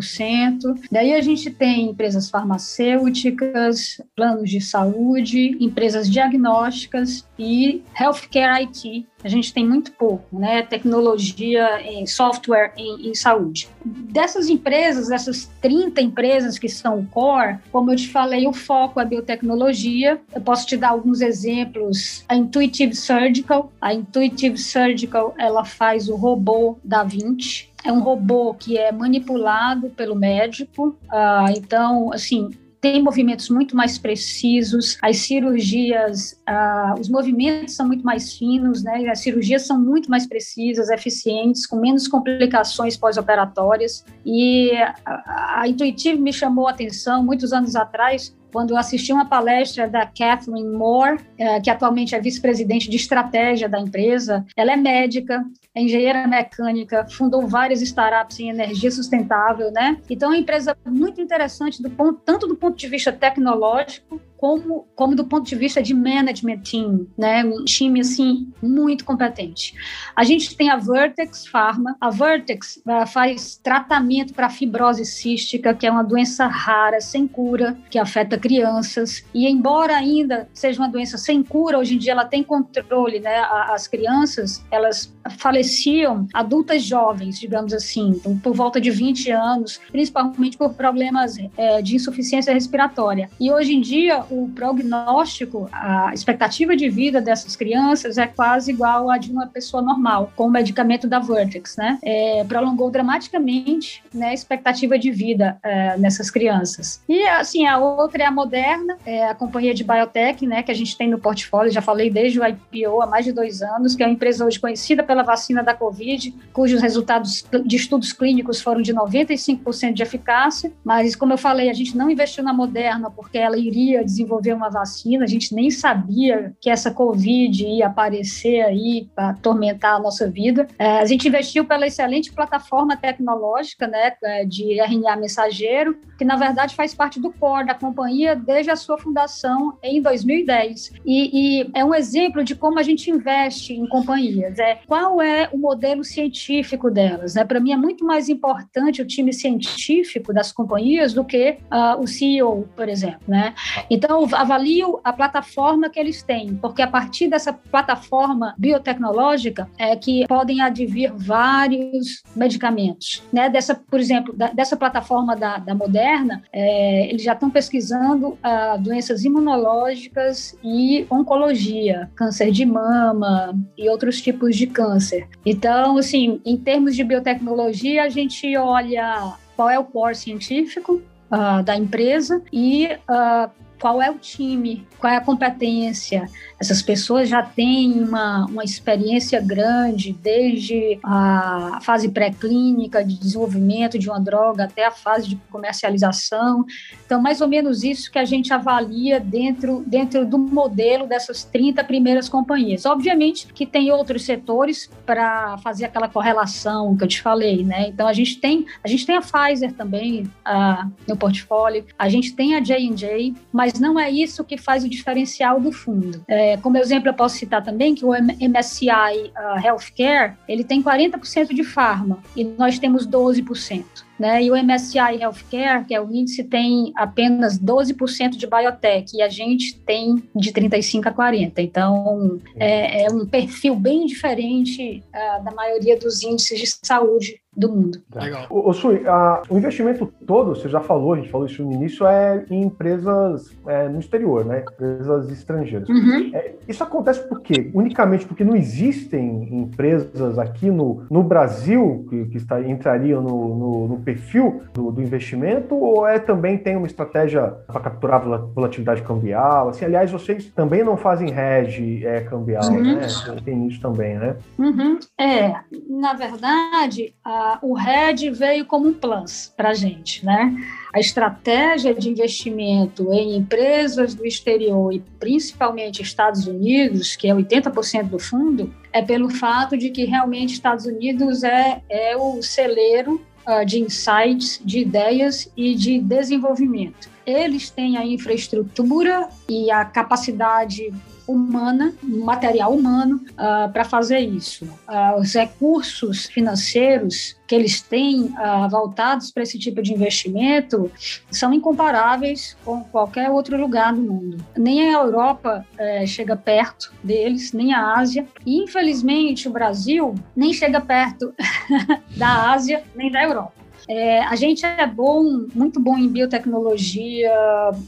[0.91, 9.29] Daí a gente tem empresas farmacêuticas, planos de saúde, empresas diagnósticas e healthcare IT, a
[9.29, 10.63] gente tem muito pouco, né?
[10.63, 13.69] Tecnologia em software em, em, saúde.
[13.85, 19.05] Dessas empresas, dessas 30 empresas que são core, como eu te falei, o foco é
[19.05, 20.21] biotecnologia.
[20.33, 22.25] Eu posso te dar alguns exemplos.
[22.29, 28.53] A Intuitive Surgical, a Intuitive Surgical, ela faz o robô da 20 é um robô
[28.55, 30.97] que é manipulado pelo médico.
[31.09, 38.05] Ah, então, assim, tem movimentos muito mais precisos, as cirurgias, ah, os movimentos são muito
[38.05, 39.09] mais finos, né?
[39.09, 44.05] As cirurgias são muito mais precisas, eficientes, com menos complicações pós-operatórias.
[44.25, 44.73] E
[45.05, 49.87] a, a Intuitive me chamou a atenção muitos anos atrás quando eu assisti uma palestra
[49.87, 54.47] da Kathleen Moore, eh, que atualmente é vice-presidente de estratégia da empresa.
[54.57, 59.99] Ela é médica, é engenheira mecânica, fundou várias startups em energia sustentável, né?
[60.09, 64.87] Então, é uma empresa muito interessante do ponto, tanto do ponto de vista tecnológico como,
[64.95, 67.45] como do ponto de vista de management team, né?
[67.45, 69.75] Um time, assim, muito competente.
[70.15, 71.97] A gente tem a Vertex Pharma.
[72.01, 77.99] A Vertex faz tratamento para fibrose cística, que é uma doença rara, sem cura, que
[77.99, 79.25] afeta crianças.
[79.35, 83.41] E embora ainda seja uma doença sem cura, hoje em dia ela tem controle, né?
[83.51, 90.57] As crianças, elas faleciam adultas jovens, digamos assim, então, por volta de 20 anos, principalmente
[90.57, 93.29] por problemas é, de insuficiência respiratória.
[93.41, 99.11] E hoje em dia, o prognóstico, a expectativa de vida dessas crianças é quase igual
[99.11, 101.99] à de uma pessoa normal, com o medicamento da Vertex, né?
[102.03, 107.03] É, prolongou dramaticamente né, a expectativa de vida é, nessas crianças.
[107.09, 110.75] E, assim, a outra é a Moderna, é a companhia de biotech, né, que a
[110.75, 114.03] gente tem no portfólio, já falei desde o IPO há mais de dois anos, que
[114.03, 118.83] é uma empresa hoje conhecida pela vacina da Covid, cujos resultados de estudos clínicos foram
[118.83, 123.39] de 95% de eficácia, mas, como eu falei, a gente não investiu na Moderna porque
[123.39, 129.09] ela iria desenvolver uma vacina, a gente nem sabia que essa Covid ia aparecer aí
[129.15, 130.67] para atormentar a nossa vida.
[130.79, 136.37] É, a gente investiu pela excelente plataforma tecnológica né, é, de RNA mensageiro, que na
[136.37, 140.93] verdade faz parte do core da companhia desde a sua fundação em 2010.
[141.05, 144.59] E, e é um exemplo de como a gente investe em companhias.
[144.59, 147.35] É, qual é o modelo científico delas?
[147.35, 147.45] Né?
[147.45, 152.07] Para mim é muito mais importante o time científico das companhias do que uh, o
[152.07, 153.21] CEO, por exemplo.
[153.27, 153.55] Né?
[153.91, 159.97] Então, então, avalio a plataforma que eles têm, porque a partir dessa plataforma biotecnológica é
[159.97, 163.25] que podem advir vários medicamentos.
[163.33, 163.51] Né?
[163.51, 168.77] Dessa, por exemplo, da, dessa plataforma da, da Moderna, é, eles já estão pesquisando ah,
[168.77, 175.29] doenças imunológicas e oncologia, câncer de mama e outros tipos de câncer.
[175.45, 181.61] Então, assim, em termos de biotecnologia, a gente olha qual é o core científico, Uh,
[181.65, 186.29] da empresa e uh, qual é o time, qual é a competência.
[186.59, 194.09] Essas pessoas já têm uma, uma experiência grande, desde a fase pré-clínica, de desenvolvimento de
[194.09, 196.65] uma droga, até a fase de comercialização.
[197.05, 201.85] Então, mais ou menos isso que a gente avalia dentro, dentro do modelo dessas 30
[201.85, 202.87] primeiras companhias.
[202.87, 207.89] Obviamente que tem outros setores para fazer aquela correlação que eu te falei, né?
[207.89, 212.35] Então, a gente tem a, gente tem a Pfizer também uh, no portfólio, a gente
[212.35, 216.25] tem a J&J, mas mas não é isso que faz o diferencial do fundo.
[216.29, 221.53] É, como exemplo, eu posso citar também que o MSCI uh, Healthcare ele tem 40%
[221.53, 223.85] de farma e nós temos 12%.
[224.19, 224.45] Né?
[224.45, 229.29] E o MSCI Healthcare, que é o índice, tem apenas 12% de biotech e a
[229.29, 231.53] gente tem de 35% a 40%.
[231.59, 237.71] Então, é, é um perfil bem diferente uh, da maioria dos índices de saúde do
[237.71, 237.99] mundo.
[238.11, 238.23] Tá.
[238.23, 238.47] Legal.
[238.51, 241.73] O, o, Sui, a, o investimento todo, você já falou, a gente falou isso no
[241.73, 244.63] início, é em empresas é, no exterior, né?
[244.71, 245.89] Empresas estrangeiras.
[245.89, 246.31] Uhum.
[246.35, 247.71] É, isso acontece por quê?
[247.73, 253.89] Unicamente porque não existem empresas aqui no, no Brasil que, que está, entrariam no, no,
[253.89, 259.69] no perfil do, do investimento ou é também tem uma estratégia para capturar volatilidade cambial?
[259.69, 262.95] Assim, aliás, vocês também não fazem hedge é, cambial, uhum.
[262.95, 263.09] né?
[263.45, 264.37] Tem isso também, né?
[264.57, 265.01] Uhum.
[265.19, 265.57] É,
[265.91, 270.55] na verdade, a, o hedge veio como um plus para a gente, né?
[270.95, 278.05] A estratégia de investimento em empresas do exterior e principalmente Estados Unidos, que é 80%
[278.05, 283.21] do fundo, é pelo fato de que realmente Estados Unidos é, é o celeiro
[283.67, 287.09] de insights, de ideias e de desenvolvimento.
[287.25, 290.93] Eles têm a infraestrutura e a capacidade
[291.27, 294.65] humana, material humano, uh, para fazer isso.
[294.89, 300.91] Uh, os recursos financeiros que eles têm uh, voltados para esse tipo de investimento
[301.31, 304.45] são incomparáveis com qualquer outro lugar do mundo.
[304.57, 308.27] Nem a Europa eh, chega perto deles, nem a Ásia.
[308.45, 311.33] E, infelizmente, o Brasil nem chega perto
[312.17, 313.56] da Ásia nem da Europa.
[313.89, 317.33] É, a gente é bom, muito bom em biotecnologia,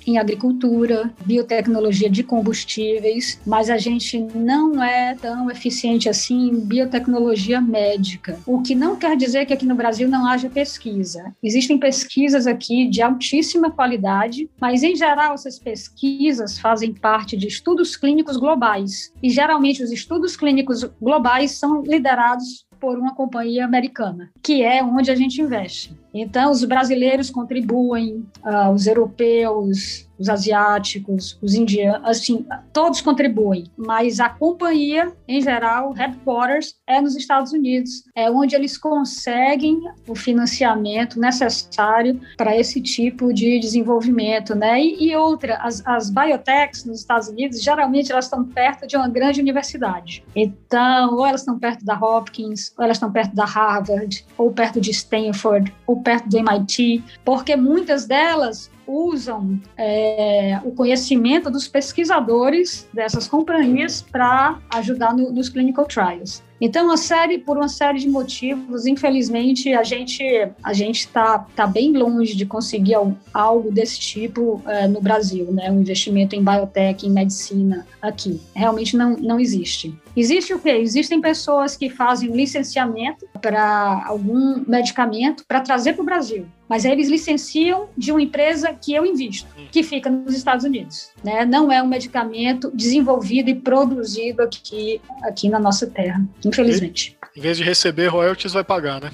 [0.07, 7.61] em agricultura, biotecnologia de combustíveis, mas a gente não é tão eficiente assim em biotecnologia
[7.61, 8.38] médica.
[8.46, 11.34] O que não quer dizer que aqui no Brasil não haja pesquisa.
[11.42, 17.96] Existem pesquisas aqui de altíssima qualidade, mas em geral essas pesquisas fazem parte de estudos
[17.96, 19.12] clínicos globais.
[19.22, 25.11] E geralmente os estudos clínicos globais são liderados por uma companhia americana, que é onde
[25.11, 25.97] a gente investe.
[26.12, 34.20] Então, os brasileiros contribuem, uh, os europeus, os asiáticos, os indianos, assim, todos contribuem, mas
[34.20, 41.20] a companhia, em geral, headquarters, é nos Estados Unidos, é onde eles conseguem o financiamento
[41.20, 44.80] necessário para esse tipo de desenvolvimento, né?
[44.80, 49.08] E, e outra, as, as biotechs nos Estados Unidos, geralmente elas estão perto de uma
[49.08, 50.24] grande universidade.
[50.34, 54.80] Então, ou elas estão perto da Hopkins, ou elas estão perto da Harvard, ou perto
[54.80, 62.89] de Stanford, ou perto do MIT, porque muitas delas usam é, o conhecimento dos pesquisadores
[62.93, 66.43] dessas companhias para ajudar no, nos clinical trials.
[66.61, 70.24] Então, uma série, por uma série de motivos, infelizmente, a gente
[70.62, 72.97] a gente está tá bem longe de conseguir
[73.32, 75.70] algo desse tipo é, no Brasil, né?
[75.70, 78.41] Um investimento em biotech, em medicina aqui.
[78.55, 79.95] Realmente não, não existe.
[80.18, 80.70] Existe o quê?
[80.70, 86.46] Existem pessoas que fazem licenciamento para algum medicamento para trazer para o Brasil.
[86.68, 91.10] Mas aí eles licenciam de uma empresa que eu invisto, que fica nos Estados Unidos.
[91.24, 91.44] Né?
[91.44, 97.17] Não é um medicamento desenvolvido e produzido aqui, aqui na nossa terra, infelizmente.
[97.39, 99.12] Em vez de receber royalties, vai pagar, né?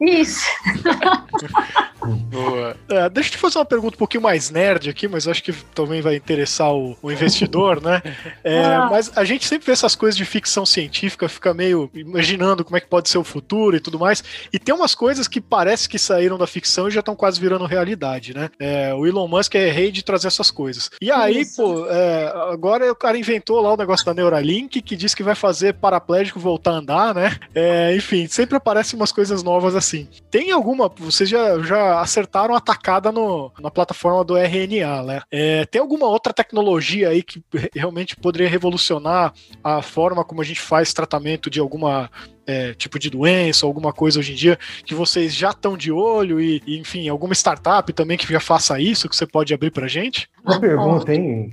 [0.00, 0.46] Isso.
[2.30, 2.76] Boa.
[2.88, 5.52] É, deixa eu te fazer uma pergunta um pouquinho mais nerd aqui, mas acho que
[5.74, 8.00] também vai interessar o, o investidor, né?
[8.42, 8.88] É, ah.
[8.90, 12.80] Mas a gente sempre vê essas coisas de ficção científica, fica meio imaginando como é
[12.80, 14.24] que pode ser o futuro e tudo mais.
[14.52, 17.66] E tem umas coisas que parece que saíram da ficção e já estão quase virando
[17.66, 18.48] realidade, né?
[18.58, 20.90] É, o Elon Musk é rei de trazer essas coisas.
[21.02, 21.62] E aí, Isso.
[21.62, 25.34] pô, é, agora o cara inventou lá o negócio da Neuralink, que diz que vai
[25.34, 27.38] fazer paraplégico voltar a andar, né?
[27.54, 30.08] É, enfim, sempre aparecem umas coisas novas assim.
[30.30, 35.22] Tem alguma, vocês já, já acertaram a tacada no, na plataforma do RNA, né?
[35.30, 37.42] É, tem alguma outra tecnologia aí que
[37.74, 39.32] realmente poderia revolucionar
[39.62, 42.10] a forma como a gente faz tratamento de alguma
[42.50, 46.40] é, tipo de doença, alguma coisa hoje em dia que vocês já estão de olho
[46.40, 49.86] e, e, enfim, alguma startup também que já faça isso que você pode abrir pra
[49.86, 50.28] gente?
[50.44, 51.52] Uma pergunta, hein?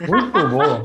[0.00, 0.82] Muito boa.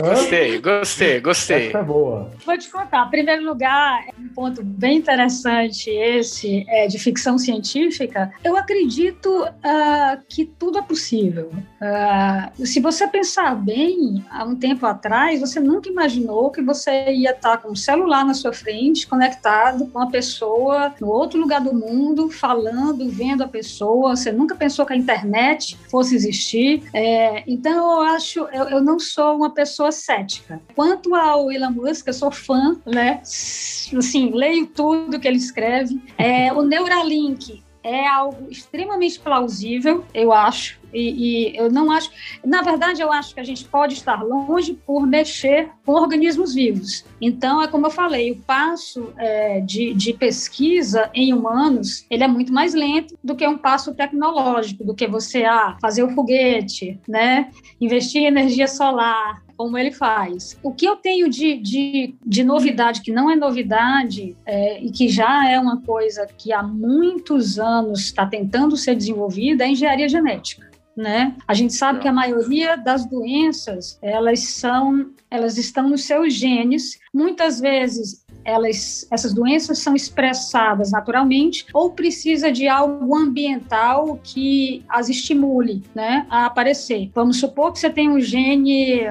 [0.00, 1.68] Gostei, gostei, gostei.
[1.68, 2.30] Essa é boa.
[2.46, 3.06] Vou te contar.
[3.06, 8.32] Em primeiro lugar, é um ponto bem interessante esse é, de ficção científica.
[8.42, 11.50] Eu acredito uh, que tudo é possível.
[11.52, 17.32] Uh, se você pensar bem, há um tempo atrás, você nunca imaginou que você ia
[17.32, 21.74] estar com um celular na sua frente, conectado com a pessoa no outro lugar do
[21.74, 24.16] mundo, falando, vendo a pessoa.
[24.16, 26.82] Você nunca pensou que a internet fosse existir.
[26.92, 30.60] É, então, eu acho, eu, eu não sou uma pessoa pessoa cética.
[30.74, 33.20] Quanto ao Elon Musk, eu sou fã, né?
[33.22, 36.00] Assim, leio tudo que ele escreve.
[36.18, 40.81] É, o Neuralink é algo extremamente plausível, eu acho.
[40.92, 42.10] E, e, eu não acho.
[42.44, 47.04] Na verdade, eu acho que a gente pode estar longe por mexer com organismos vivos.
[47.20, 52.28] Então, é como eu falei, o passo é, de, de, pesquisa em humanos ele é
[52.28, 57.00] muito mais lento do que um passo tecnológico, do que você ah, fazer o foguete,
[57.08, 57.50] né?
[57.80, 60.58] investir em energia solar, como ele faz.
[60.62, 65.08] O que eu tenho de, de, de novidade, que não é novidade, é, e que
[65.08, 70.08] já é uma coisa que há muitos anos está tentando ser desenvolvida, é a engenharia
[70.08, 70.71] genética.
[70.94, 71.34] Né?
[71.48, 76.98] A gente sabe que a maioria das doenças elas são, elas estão nos seus genes.
[77.14, 85.08] Muitas vezes elas, essas doenças são expressadas naturalmente ou precisa de algo ambiental que as
[85.08, 87.10] estimule né, a aparecer.
[87.14, 89.02] Vamos supor que você tem um gene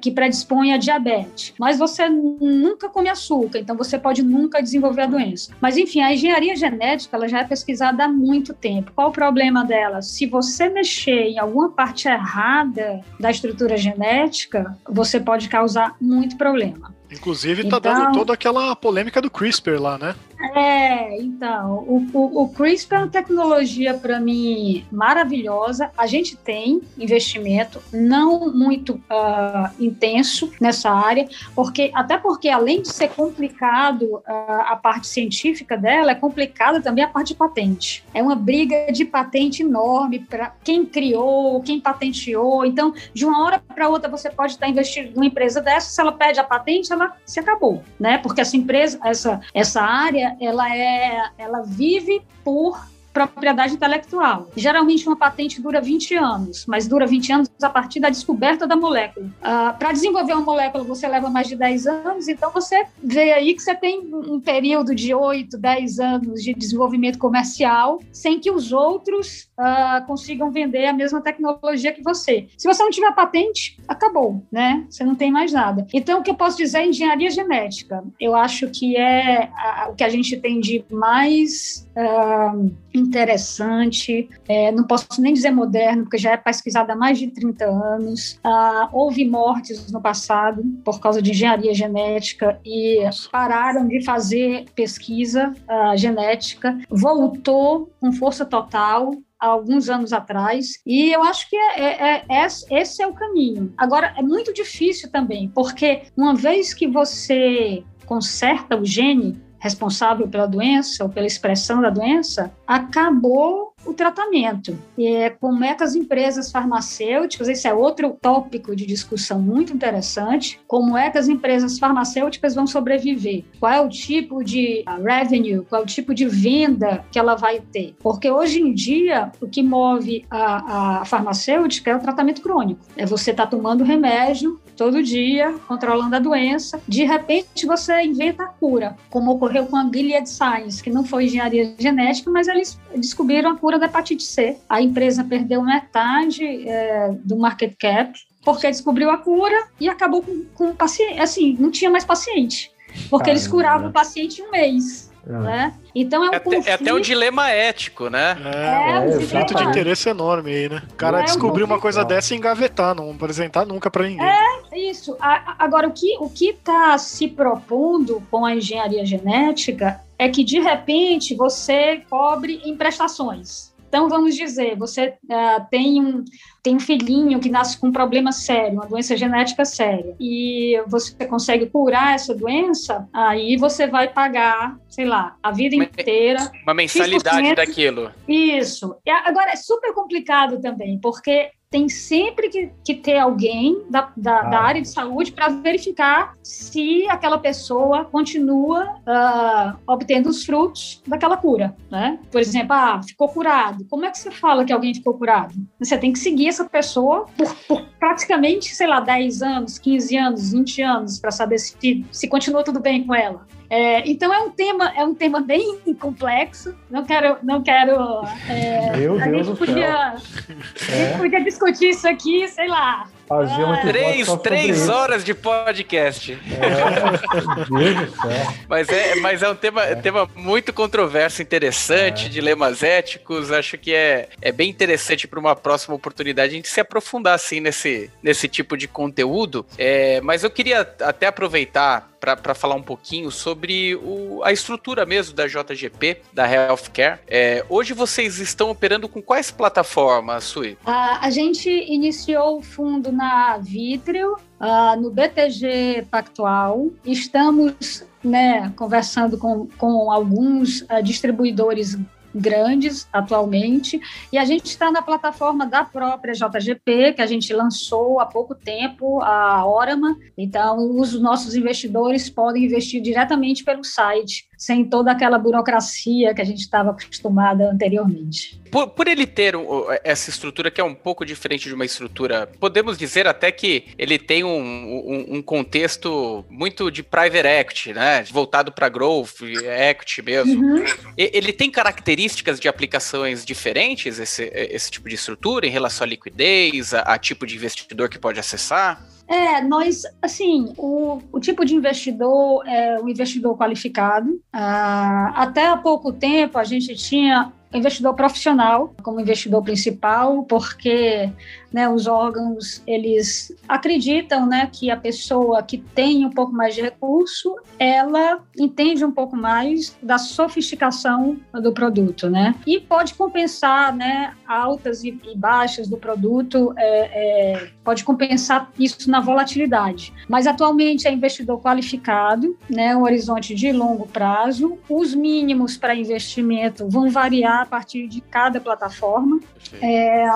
[0.00, 5.06] que predispõe a diabetes, mas você nunca come açúcar, então você pode nunca desenvolver a
[5.06, 5.52] doença.
[5.60, 8.92] Mas enfim, a engenharia genética ela já é pesquisada há muito tempo.
[8.94, 10.02] Qual o problema dela?
[10.02, 16.97] Se você mexer em alguma parte errada da estrutura genética, você pode causar muito problema.
[17.10, 20.14] Inclusive, tá então, dando toda aquela polêmica do CRISPR lá, né?
[20.54, 25.90] É, então, o, o, o CRISPR é uma tecnologia, para mim, maravilhosa.
[25.96, 32.88] A gente tem investimento, não muito uh, intenso nessa área, porque até porque, além de
[32.88, 34.22] ser complicado uh,
[34.66, 38.04] a parte científica dela, é complicada também a parte de patente.
[38.14, 42.64] É uma briga de patente enorme para quem criou, quem patenteou.
[42.64, 46.12] Então, de uma hora para outra, você pode estar investindo numa empresa dessa, se ela
[46.12, 48.18] pede a patente, ela se acabou, né?
[48.18, 52.78] Porque essa empresa, essa, essa área ela é, ela vive por
[53.26, 54.48] propriedade intelectual.
[54.56, 58.76] Geralmente uma patente dura 20 anos, mas dura 20 anos a partir da descoberta da
[58.76, 59.26] molécula.
[59.26, 63.54] Uh, Para desenvolver uma molécula você leva mais de 10 anos, então você vê aí
[63.54, 68.72] que você tem um período de 8, 10 anos de desenvolvimento comercial sem que os
[68.72, 72.46] outros uh, consigam vender a mesma tecnologia que você.
[72.56, 74.86] Se você não tiver patente, acabou, né?
[74.88, 75.86] Você não tem mais nada.
[75.92, 78.04] Então, o que eu posso dizer é engenharia genética.
[78.20, 84.72] Eu acho que é a, o que a gente tem de mais uh, interessante, é,
[84.72, 88.40] não posso nem dizer moderno, porque já é pesquisado há mais de 30 anos.
[88.44, 95.52] Uh, houve mortes no passado por causa de engenharia genética e pararam de fazer pesquisa
[95.68, 96.78] uh, genética.
[96.90, 102.46] Voltou com força total há alguns anos atrás, e eu acho que é, é, é,
[102.46, 103.72] esse é o caminho.
[103.76, 110.46] Agora, é muito difícil também, porque uma vez que você conserta o gene, responsável pela
[110.46, 114.78] doença ou pela expressão da doença, acabou o tratamento.
[114.98, 120.60] É como é que as empresas farmacêuticas, esse é outro tópico de discussão muito interessante,
[120.66, 123.44] como é que as empresas farmacêuticas vão sobreviver?
[123.58, 127.60] Qual é o tipo de revenue, qual é o tipo de venda que ela vai
[127.60, 127.94] ter?
[128.00, 132.80] Porque hoje em dia, o que move a, a farmacêutica é o tratamento crônico.
[132.96, 136.80] É você estar tá tomando remédio todo dia, controlando a doença.
[136.86, 141.24] De repente, você inventa a cura, como ocorreu com a Gilead Science, que não foi
[141.24, 144.56] engenharia genética, mas eles descobriram a cura da hepatite C.
[144.68, 150.44] A empresa perdeu metade é, do market cap, porque descobriu a cura e acabou com,
[150.54, 151.20] com paciente.
[151.20, 152.70] Assim, não tinha mais paciente.
[153.10, 153.30] Porque Caramba.
[153.30, 155.07] eles curavam o paciente em um mês.
[155.26, 155.32] É.
[155.32, 155.74] Né?
[155.94, 156.68] Então é um é, conflito...
[156.68, 158.36] é até um dilema ético, né?
[158.44, 160.82] É, é um conflito de interesse enorme aí, né?
[160.90, 164.26] O cara é descobriu um uma coisa dessa e engavetar, não apresentar nunca para ninguém.
[164.26, 165.16] É, isso.
[165.20, 170.58] Agora, o que o que está se propondo com a engenharia genética é que, de
[170.58, 173.67] repente, você cobre em prestações.
[173.88, 176.24] Então, vamos dizer, você uh, tem, um,
[176.62, 181.24] tem um filhinho que nasce com um problema sério, uma doença genética séria, e você
[181.26, 186.50] consegue curar essa doença, aí você vai pagar, sei lá, a vida uma, inteira.
[186.62, 188.10] Uma mensalidade daquilo.
[188.28, 188.94] Isso.
[189.24, 194.42] Agora, é super complicado também, porque tem sempre que, que ter alguém da, da, ah.
[194.44, 201.36] da área de saúde para verificar se aquela pessoa continua uh, obtendo os frutos daquela
[201.36, 202.18] cura, né?
[202.30, 203.84] Por exemplo, ah, ficou curado.
[203.90, 205.54] Como é que você fala que alguém ficou curado?
[205.78, 210.52] Você tem que seguir essa pessoa por, por praticamente, sei lá, 10 anos, 15 anos,
[210.52, 213.46] 20 anos para saber se, se continua tudo bem com ela.
[213.70, 216.74] É, então é um tema é um tema bem complexo.
[216.90, 218.22] Não quero não quero.
[218.48, 221.18] É, Meu a Deus gente podia a gente é.
[221.18, 223.08] podia discutir isso aqui, sei lá.
[223.28, 226.32] Fazer um três, três horas de podcast.
[226.32, 228.54] É, Meu Deus do céu.
[228.66, 229.94] Mas é, mas é um tema, é.
[229.94, 232.28] tema muito controverso, interessante, é.
[232.30, 233.52] dilemas éticos.
[233.52, 237.60] Acho que é, é bem interessante para uma próxima oportunidade a gente se aprofundar assim
[237.60, 239.66] nesse, nesse tipo de conteúdo.
[239.76, 245.34] É, mas eu queria até aproveitar para falar um pouquinho sobre o, a estrutura mesmo
[245.34, 247.20] da JGP, da Healthcare.
[247.26, 250.76] É, hoje vocês estão operando com quais plataformas, Sui?
[250.84, 256.88] A, a gente iniciou o fundo na Vitrio, uh, no BTG Pactual.
[257.04, 261.98] Estamos né, conversando com, com alguns uh, distribuidores
[262.32, 264.00] grandes atualmente,
[264.32, 268.54] e a gente está na plataforma da própria JGP, que a gente lançou há pouco
[268.54, 275.38] tempo, a Orama, então os nossos investidores podem investir diretamente pelo site sem toda aquela
[275.38, 278.60] burocracia que a gente estava acostumada anteriormente.
[278.72, 282.50] Por, por ele ter um, essa estrutura que é um pouco diferente de uma estrutura,
[282.58, 288.24] podemos dizer até que ele tem um, um, um contexto muito de private equity, né?
[288.24, 290.60] Voltado para growth, equity mesmo.
[290.60, 290.84] Uhum.
[291.16, 296.92] Ele tem características de aplicações diferentes, esse, esse tipo de estrutura, em relação à liquidez,
[296.92, 299.06] a, a tipo de investidor que pode acessar?
[299.28, 304.40] É, nós, assim, o, o tipo de investidor é um investidor qualificado.
[304.50, 311.30] Ah, até há pouco tempo a gente tinha investidor profissional como investidor principal, porque
[311.72, 316.82] né, os órgãos eles acreditam né, que a pessoa que tem um pouco mais de
[316.82, 322.54] recurso ela entende um pouco mais da sofisticação do produto, né?
[322.66, 329.20] E pode compensar, né, altas e, baixas do produto, é, é, pode compensar isso na
[329.20, 330.12] volatilidade.
[330.28, 334.78] Mas atualmente é investidor qualificado, né, um horizonte de longo prazo.
[334.88, 339.40] Os mínimos para investimento vão variar a partir de cada plataforma.
[339.80, 340.26] É,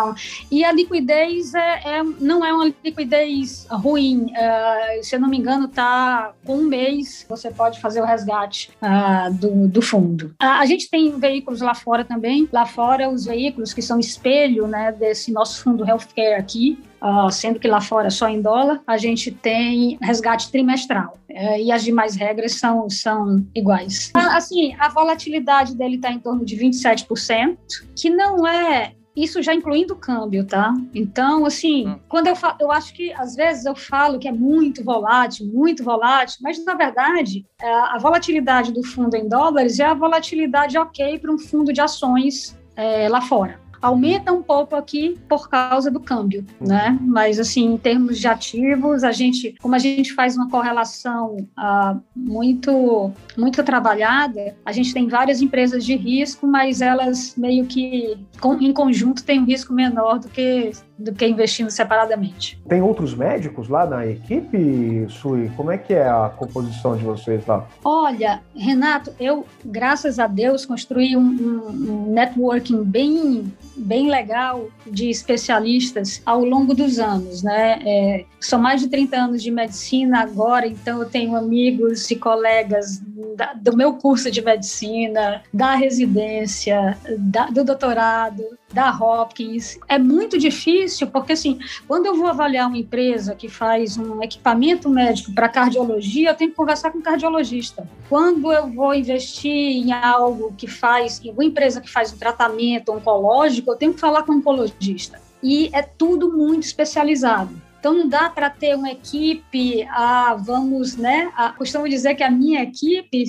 [0.51, 1.22] e a liquidez
[1.55, 4.27] é, é, não é uma liquidez ruim.
[4.27, 8.71] Uh, se eu não me engano, está com um mês você pode fazer o resgate
[8.83, 10.27] uh, do, do fundo.
[10.43, 12.49] Uh, a gente tem veículos lá fora também.
[12.53, 17.59] Lá fora, os veículos que são espelho né, desse nosso fundo healthcare aqui, Uh, sendo
[17.59, 21.19] que lá fora só em dólar, a gente tem resgate trimestral.
[21.29, 24.13] Uh, e as demais regras são, são iguais.
[24.15, 27.57] Assim, a volatilidade dele está em torno de 27%,
[27.97, 30.75] que não é isso já incluindo o câmbio, tá?
[30.95, 31.99] Então, assim, hum.
[32.09, 35.85] quando eu falo, eu acho que às vezes eu falo que é muito volátil, muito
[35.85, 41.19] volátil, mas na verdade é, a volatilidade do fundo em dólares é a volatilidade ok
[41.19, 45.99] para um fundo de ações é, lá fora aumenta um pouco aqui por causa do
[45.99, 46.69] câmbio, uhum.
[46.69, 46.97] né?
[47.03, 52.01] Mas assim, em termos de ativos, a gente, como a gente faz uma correlação uh,
[52.15, 58.55] muito muito trabalhada, a gente tem várias empresas de risco, mas elas meio que com,
[58.55, 60.71] em conjunto têm um risco menor do que
[61.03, 62.61] do que investindo separadamente.
[62.69, 65.51] Tem outros médicos lá na equipe, Sui?
[65.57, 67.67] Como é que é a composição de vocês lá?
[67.85, 76.23] Olha, Renato, eu, graças a Deus, construí um, um, networking bem, bem legal de especialistas
[76.25, 77.81] ao longo dos anos, né?
[77.85, 83.03] É, são mais de 30 anos de medicina agora, então eu tenho amigos e colegas
[83.37, 88.43] da, do meu curso de medicina, da residência, da, do doutorado,
[88.73, 89.79] da Hopkins.
[89.89, 94.89] É muito difícil, porque assim, quando eu vou avaliar uma empresa que faz um equipamento
[94.89, 97.89] médico para cardiologia, eu tenho que conversar com o cardiologista.
[98.09, 102.93] Quando eu vou investir em algo que faz, em uma empresa que faz um tratamento
[102.93, 105.21] oncológico, eu tenho que falar com o oncologista.
[105.43, 107.62] E é tudo muito especializado.
[107.83, 111.33] Então não dá para ter uma equipe, ah, vamos, né?
[111.37, 113.25] Ah, costumo dizer que a minha equipe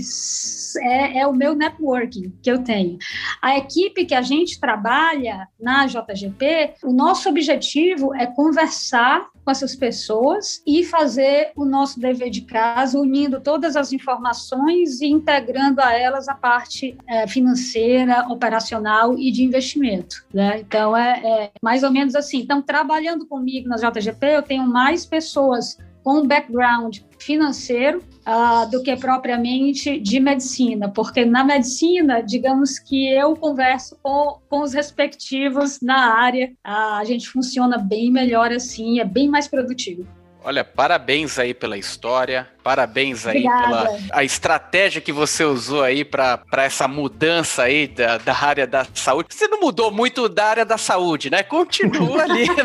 [0.79, 2.99] é, é, o meu networking que eu tenho.
[3.41, 9.75] A equipe que a gente trabalha na JGP, o nosso objetivo é conversar com essas
[9.75, 15.93] pessoas e fazer o nosso dever de casa, unindo todas as informações e integrando a
[15.93, 20.25] elas a parte é, financeira, operacional e de investimento.
[20.33, 20.59] Né?
[20.59, 22.39] Então, é, é mais ou menos assim.
[22.39, 28.95] Então, trabalhando comigo na JGP, eu tenho mais pessoas com background financeiro uh, do que
[28.97, 36.13] propriamente de medicina, porque na medicina, digamos que eu converso com, com os respectivos na
[36.17, 40.05] área, uh, a gente funciona bem melhor assim, é bem mais produtivo.
[40.43, 43.67] Olha, parabéns aí pela história, Parabéns aí Obrigada.
[43.67, 48.85] pela a estratégia que você usou aí para essa mudança aí da, da área da
[48.93, 49.29] saúde.
[49.31, 51.43] Você não mudou muito da área da saúde, né?
[51.43, 52.47] Continua ali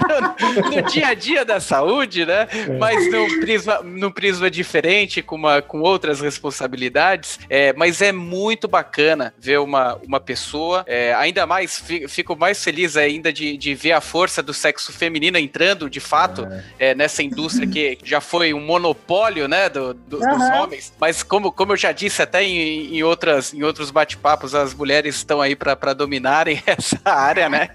[0.62, 2.46] no, no dia a dia da saúde, né?
[2.52, 2.78] É.
[2.78, 7.40] Mas num prisma, num prisma diferente, com, uma, com outras responsabilidades.
[7.50, 12.96] É, mas é muito bacana ver uma, uma pessoa, é, ainda mais, fico mais feliz
[12.96, 16.46] ainda de, de ver a força do sexo feminino entrando, de fato,
[16.78, 16.90] é.
[16.90, 19.68] é nessa indústria que já foi um monopólio, né?
[19.68, 20.38] Do, do, uhum.
[20.38, 20.92] dos homens.
[21.00, 25.16] Mas como, como eu já disse até em, em, outras, em outros bate-papos, as mulheres
[25.16, 27.70] estão aí para dominarem essa área, né?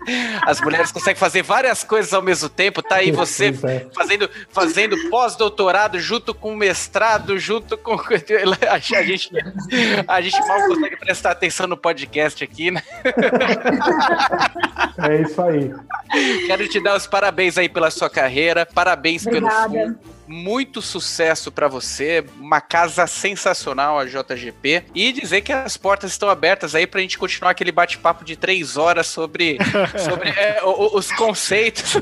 [0.45, 2.81] As mulheres conseguem fazer várias coisas ao mesmo tempo.
[2.81, 3.87] Tá aí você é.
[3.93, 7.93] fazendo, fazendo pós-doutorado junto com mestrado, junto com.
[8.69, 9.29] A gente,
[10.07, 12.81] a gente mal consegue prestar atenção no podcast aqui, né?
[14.97, 15.73] É isso aí.
[16.45, 19.69] Quero te dar os parabéns aí pela sua carreira, parabéns Obrigada.
[19.69, 25.77] pelo fundo muito sucesso para você, uma casa sensacional a JGP e dizer que as
[25.77, 29.57] portas estão abertas aí pra gente continuar aquele bate-papo de três horas sobre,
[29.97, 31.95] sobre é, os conceitos.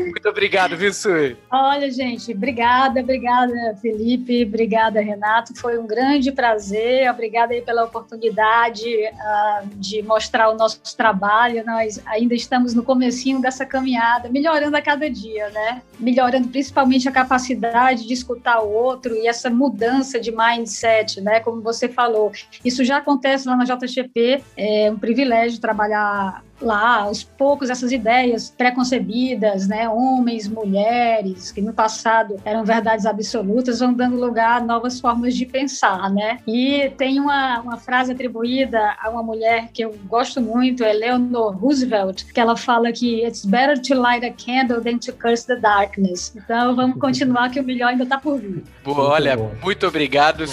[0.00, 1.36] muito obrigado, viu, Sui?
[1.50, 5.54] Olha, gente, obrigada, obrigada, Felipe, obrigada, Renato.
[5.54, 7.10] Foi um grande prazer.
[7.10, 11.64] Obrigada aí pela oportunidade uh, de mostrar o nosso trabalho.
[11.64, 15.82] Nós ainda estamos no comecinho dessa caminhada, melhorando a cada dia, né?
[15.98, 21.40] Melhorando principalmente a capacidade de escutar o outro e essa mudança de mindset, né?
[21.40, 22.32] Como você falou,
[22.64, 24.42] isso já acontece lá na JGP.
[24.56, 31.72] É um privilégio trabalhar lá, aos poucos, essas ideias preconcebidas, né, homens, mulheres, que no
[31.72, 36.38] passado eram verdades absolutas, vão dando lugar a novas formas de pensar, né?
[36.46, 41.56] E tem uma, uma frase atribuída a uma mulher que eu gosto muito, é Eleanor
[41.56, 45.56] Roosevelt, que ela fala que it's better to light a candle than to curse the
[45.56, 46.32] darkness.
[46.36, 48.62] Então vamos continuar que o melhor ainda está por vir.
[48.84, 50.44] Boa, olha, muito, muito obrigado.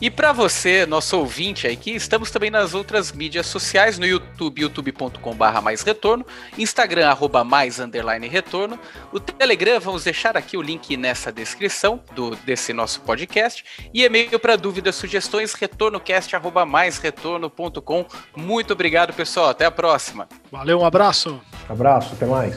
[0.00, 4.62] E para você, nosso ouvinte aí, que estamos também nas outras mídias sociais, no YouTube,
[4.62, 6.24] youtube.com barra mais retorno,
[6.56, 8.78] Instagram arroba mais underline retorno,
[9.12, 14.38] o Telegram, vamos deixar aqui o link nessa descrição do, desse nosso podcast, e e-mail
[14.38, 18.06] para dúvidas, sugestões, retornocast arroba mais retorno.com.
[18.36, 20.28] Muito obrigado, pessoal, até a próxima.
[20.48, 21.40] Valeu, um abraço.
[21.68, 22.56] Abraço, até mais.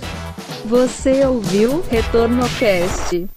[0.65, 3.27] Você ouviu Retorno Cast.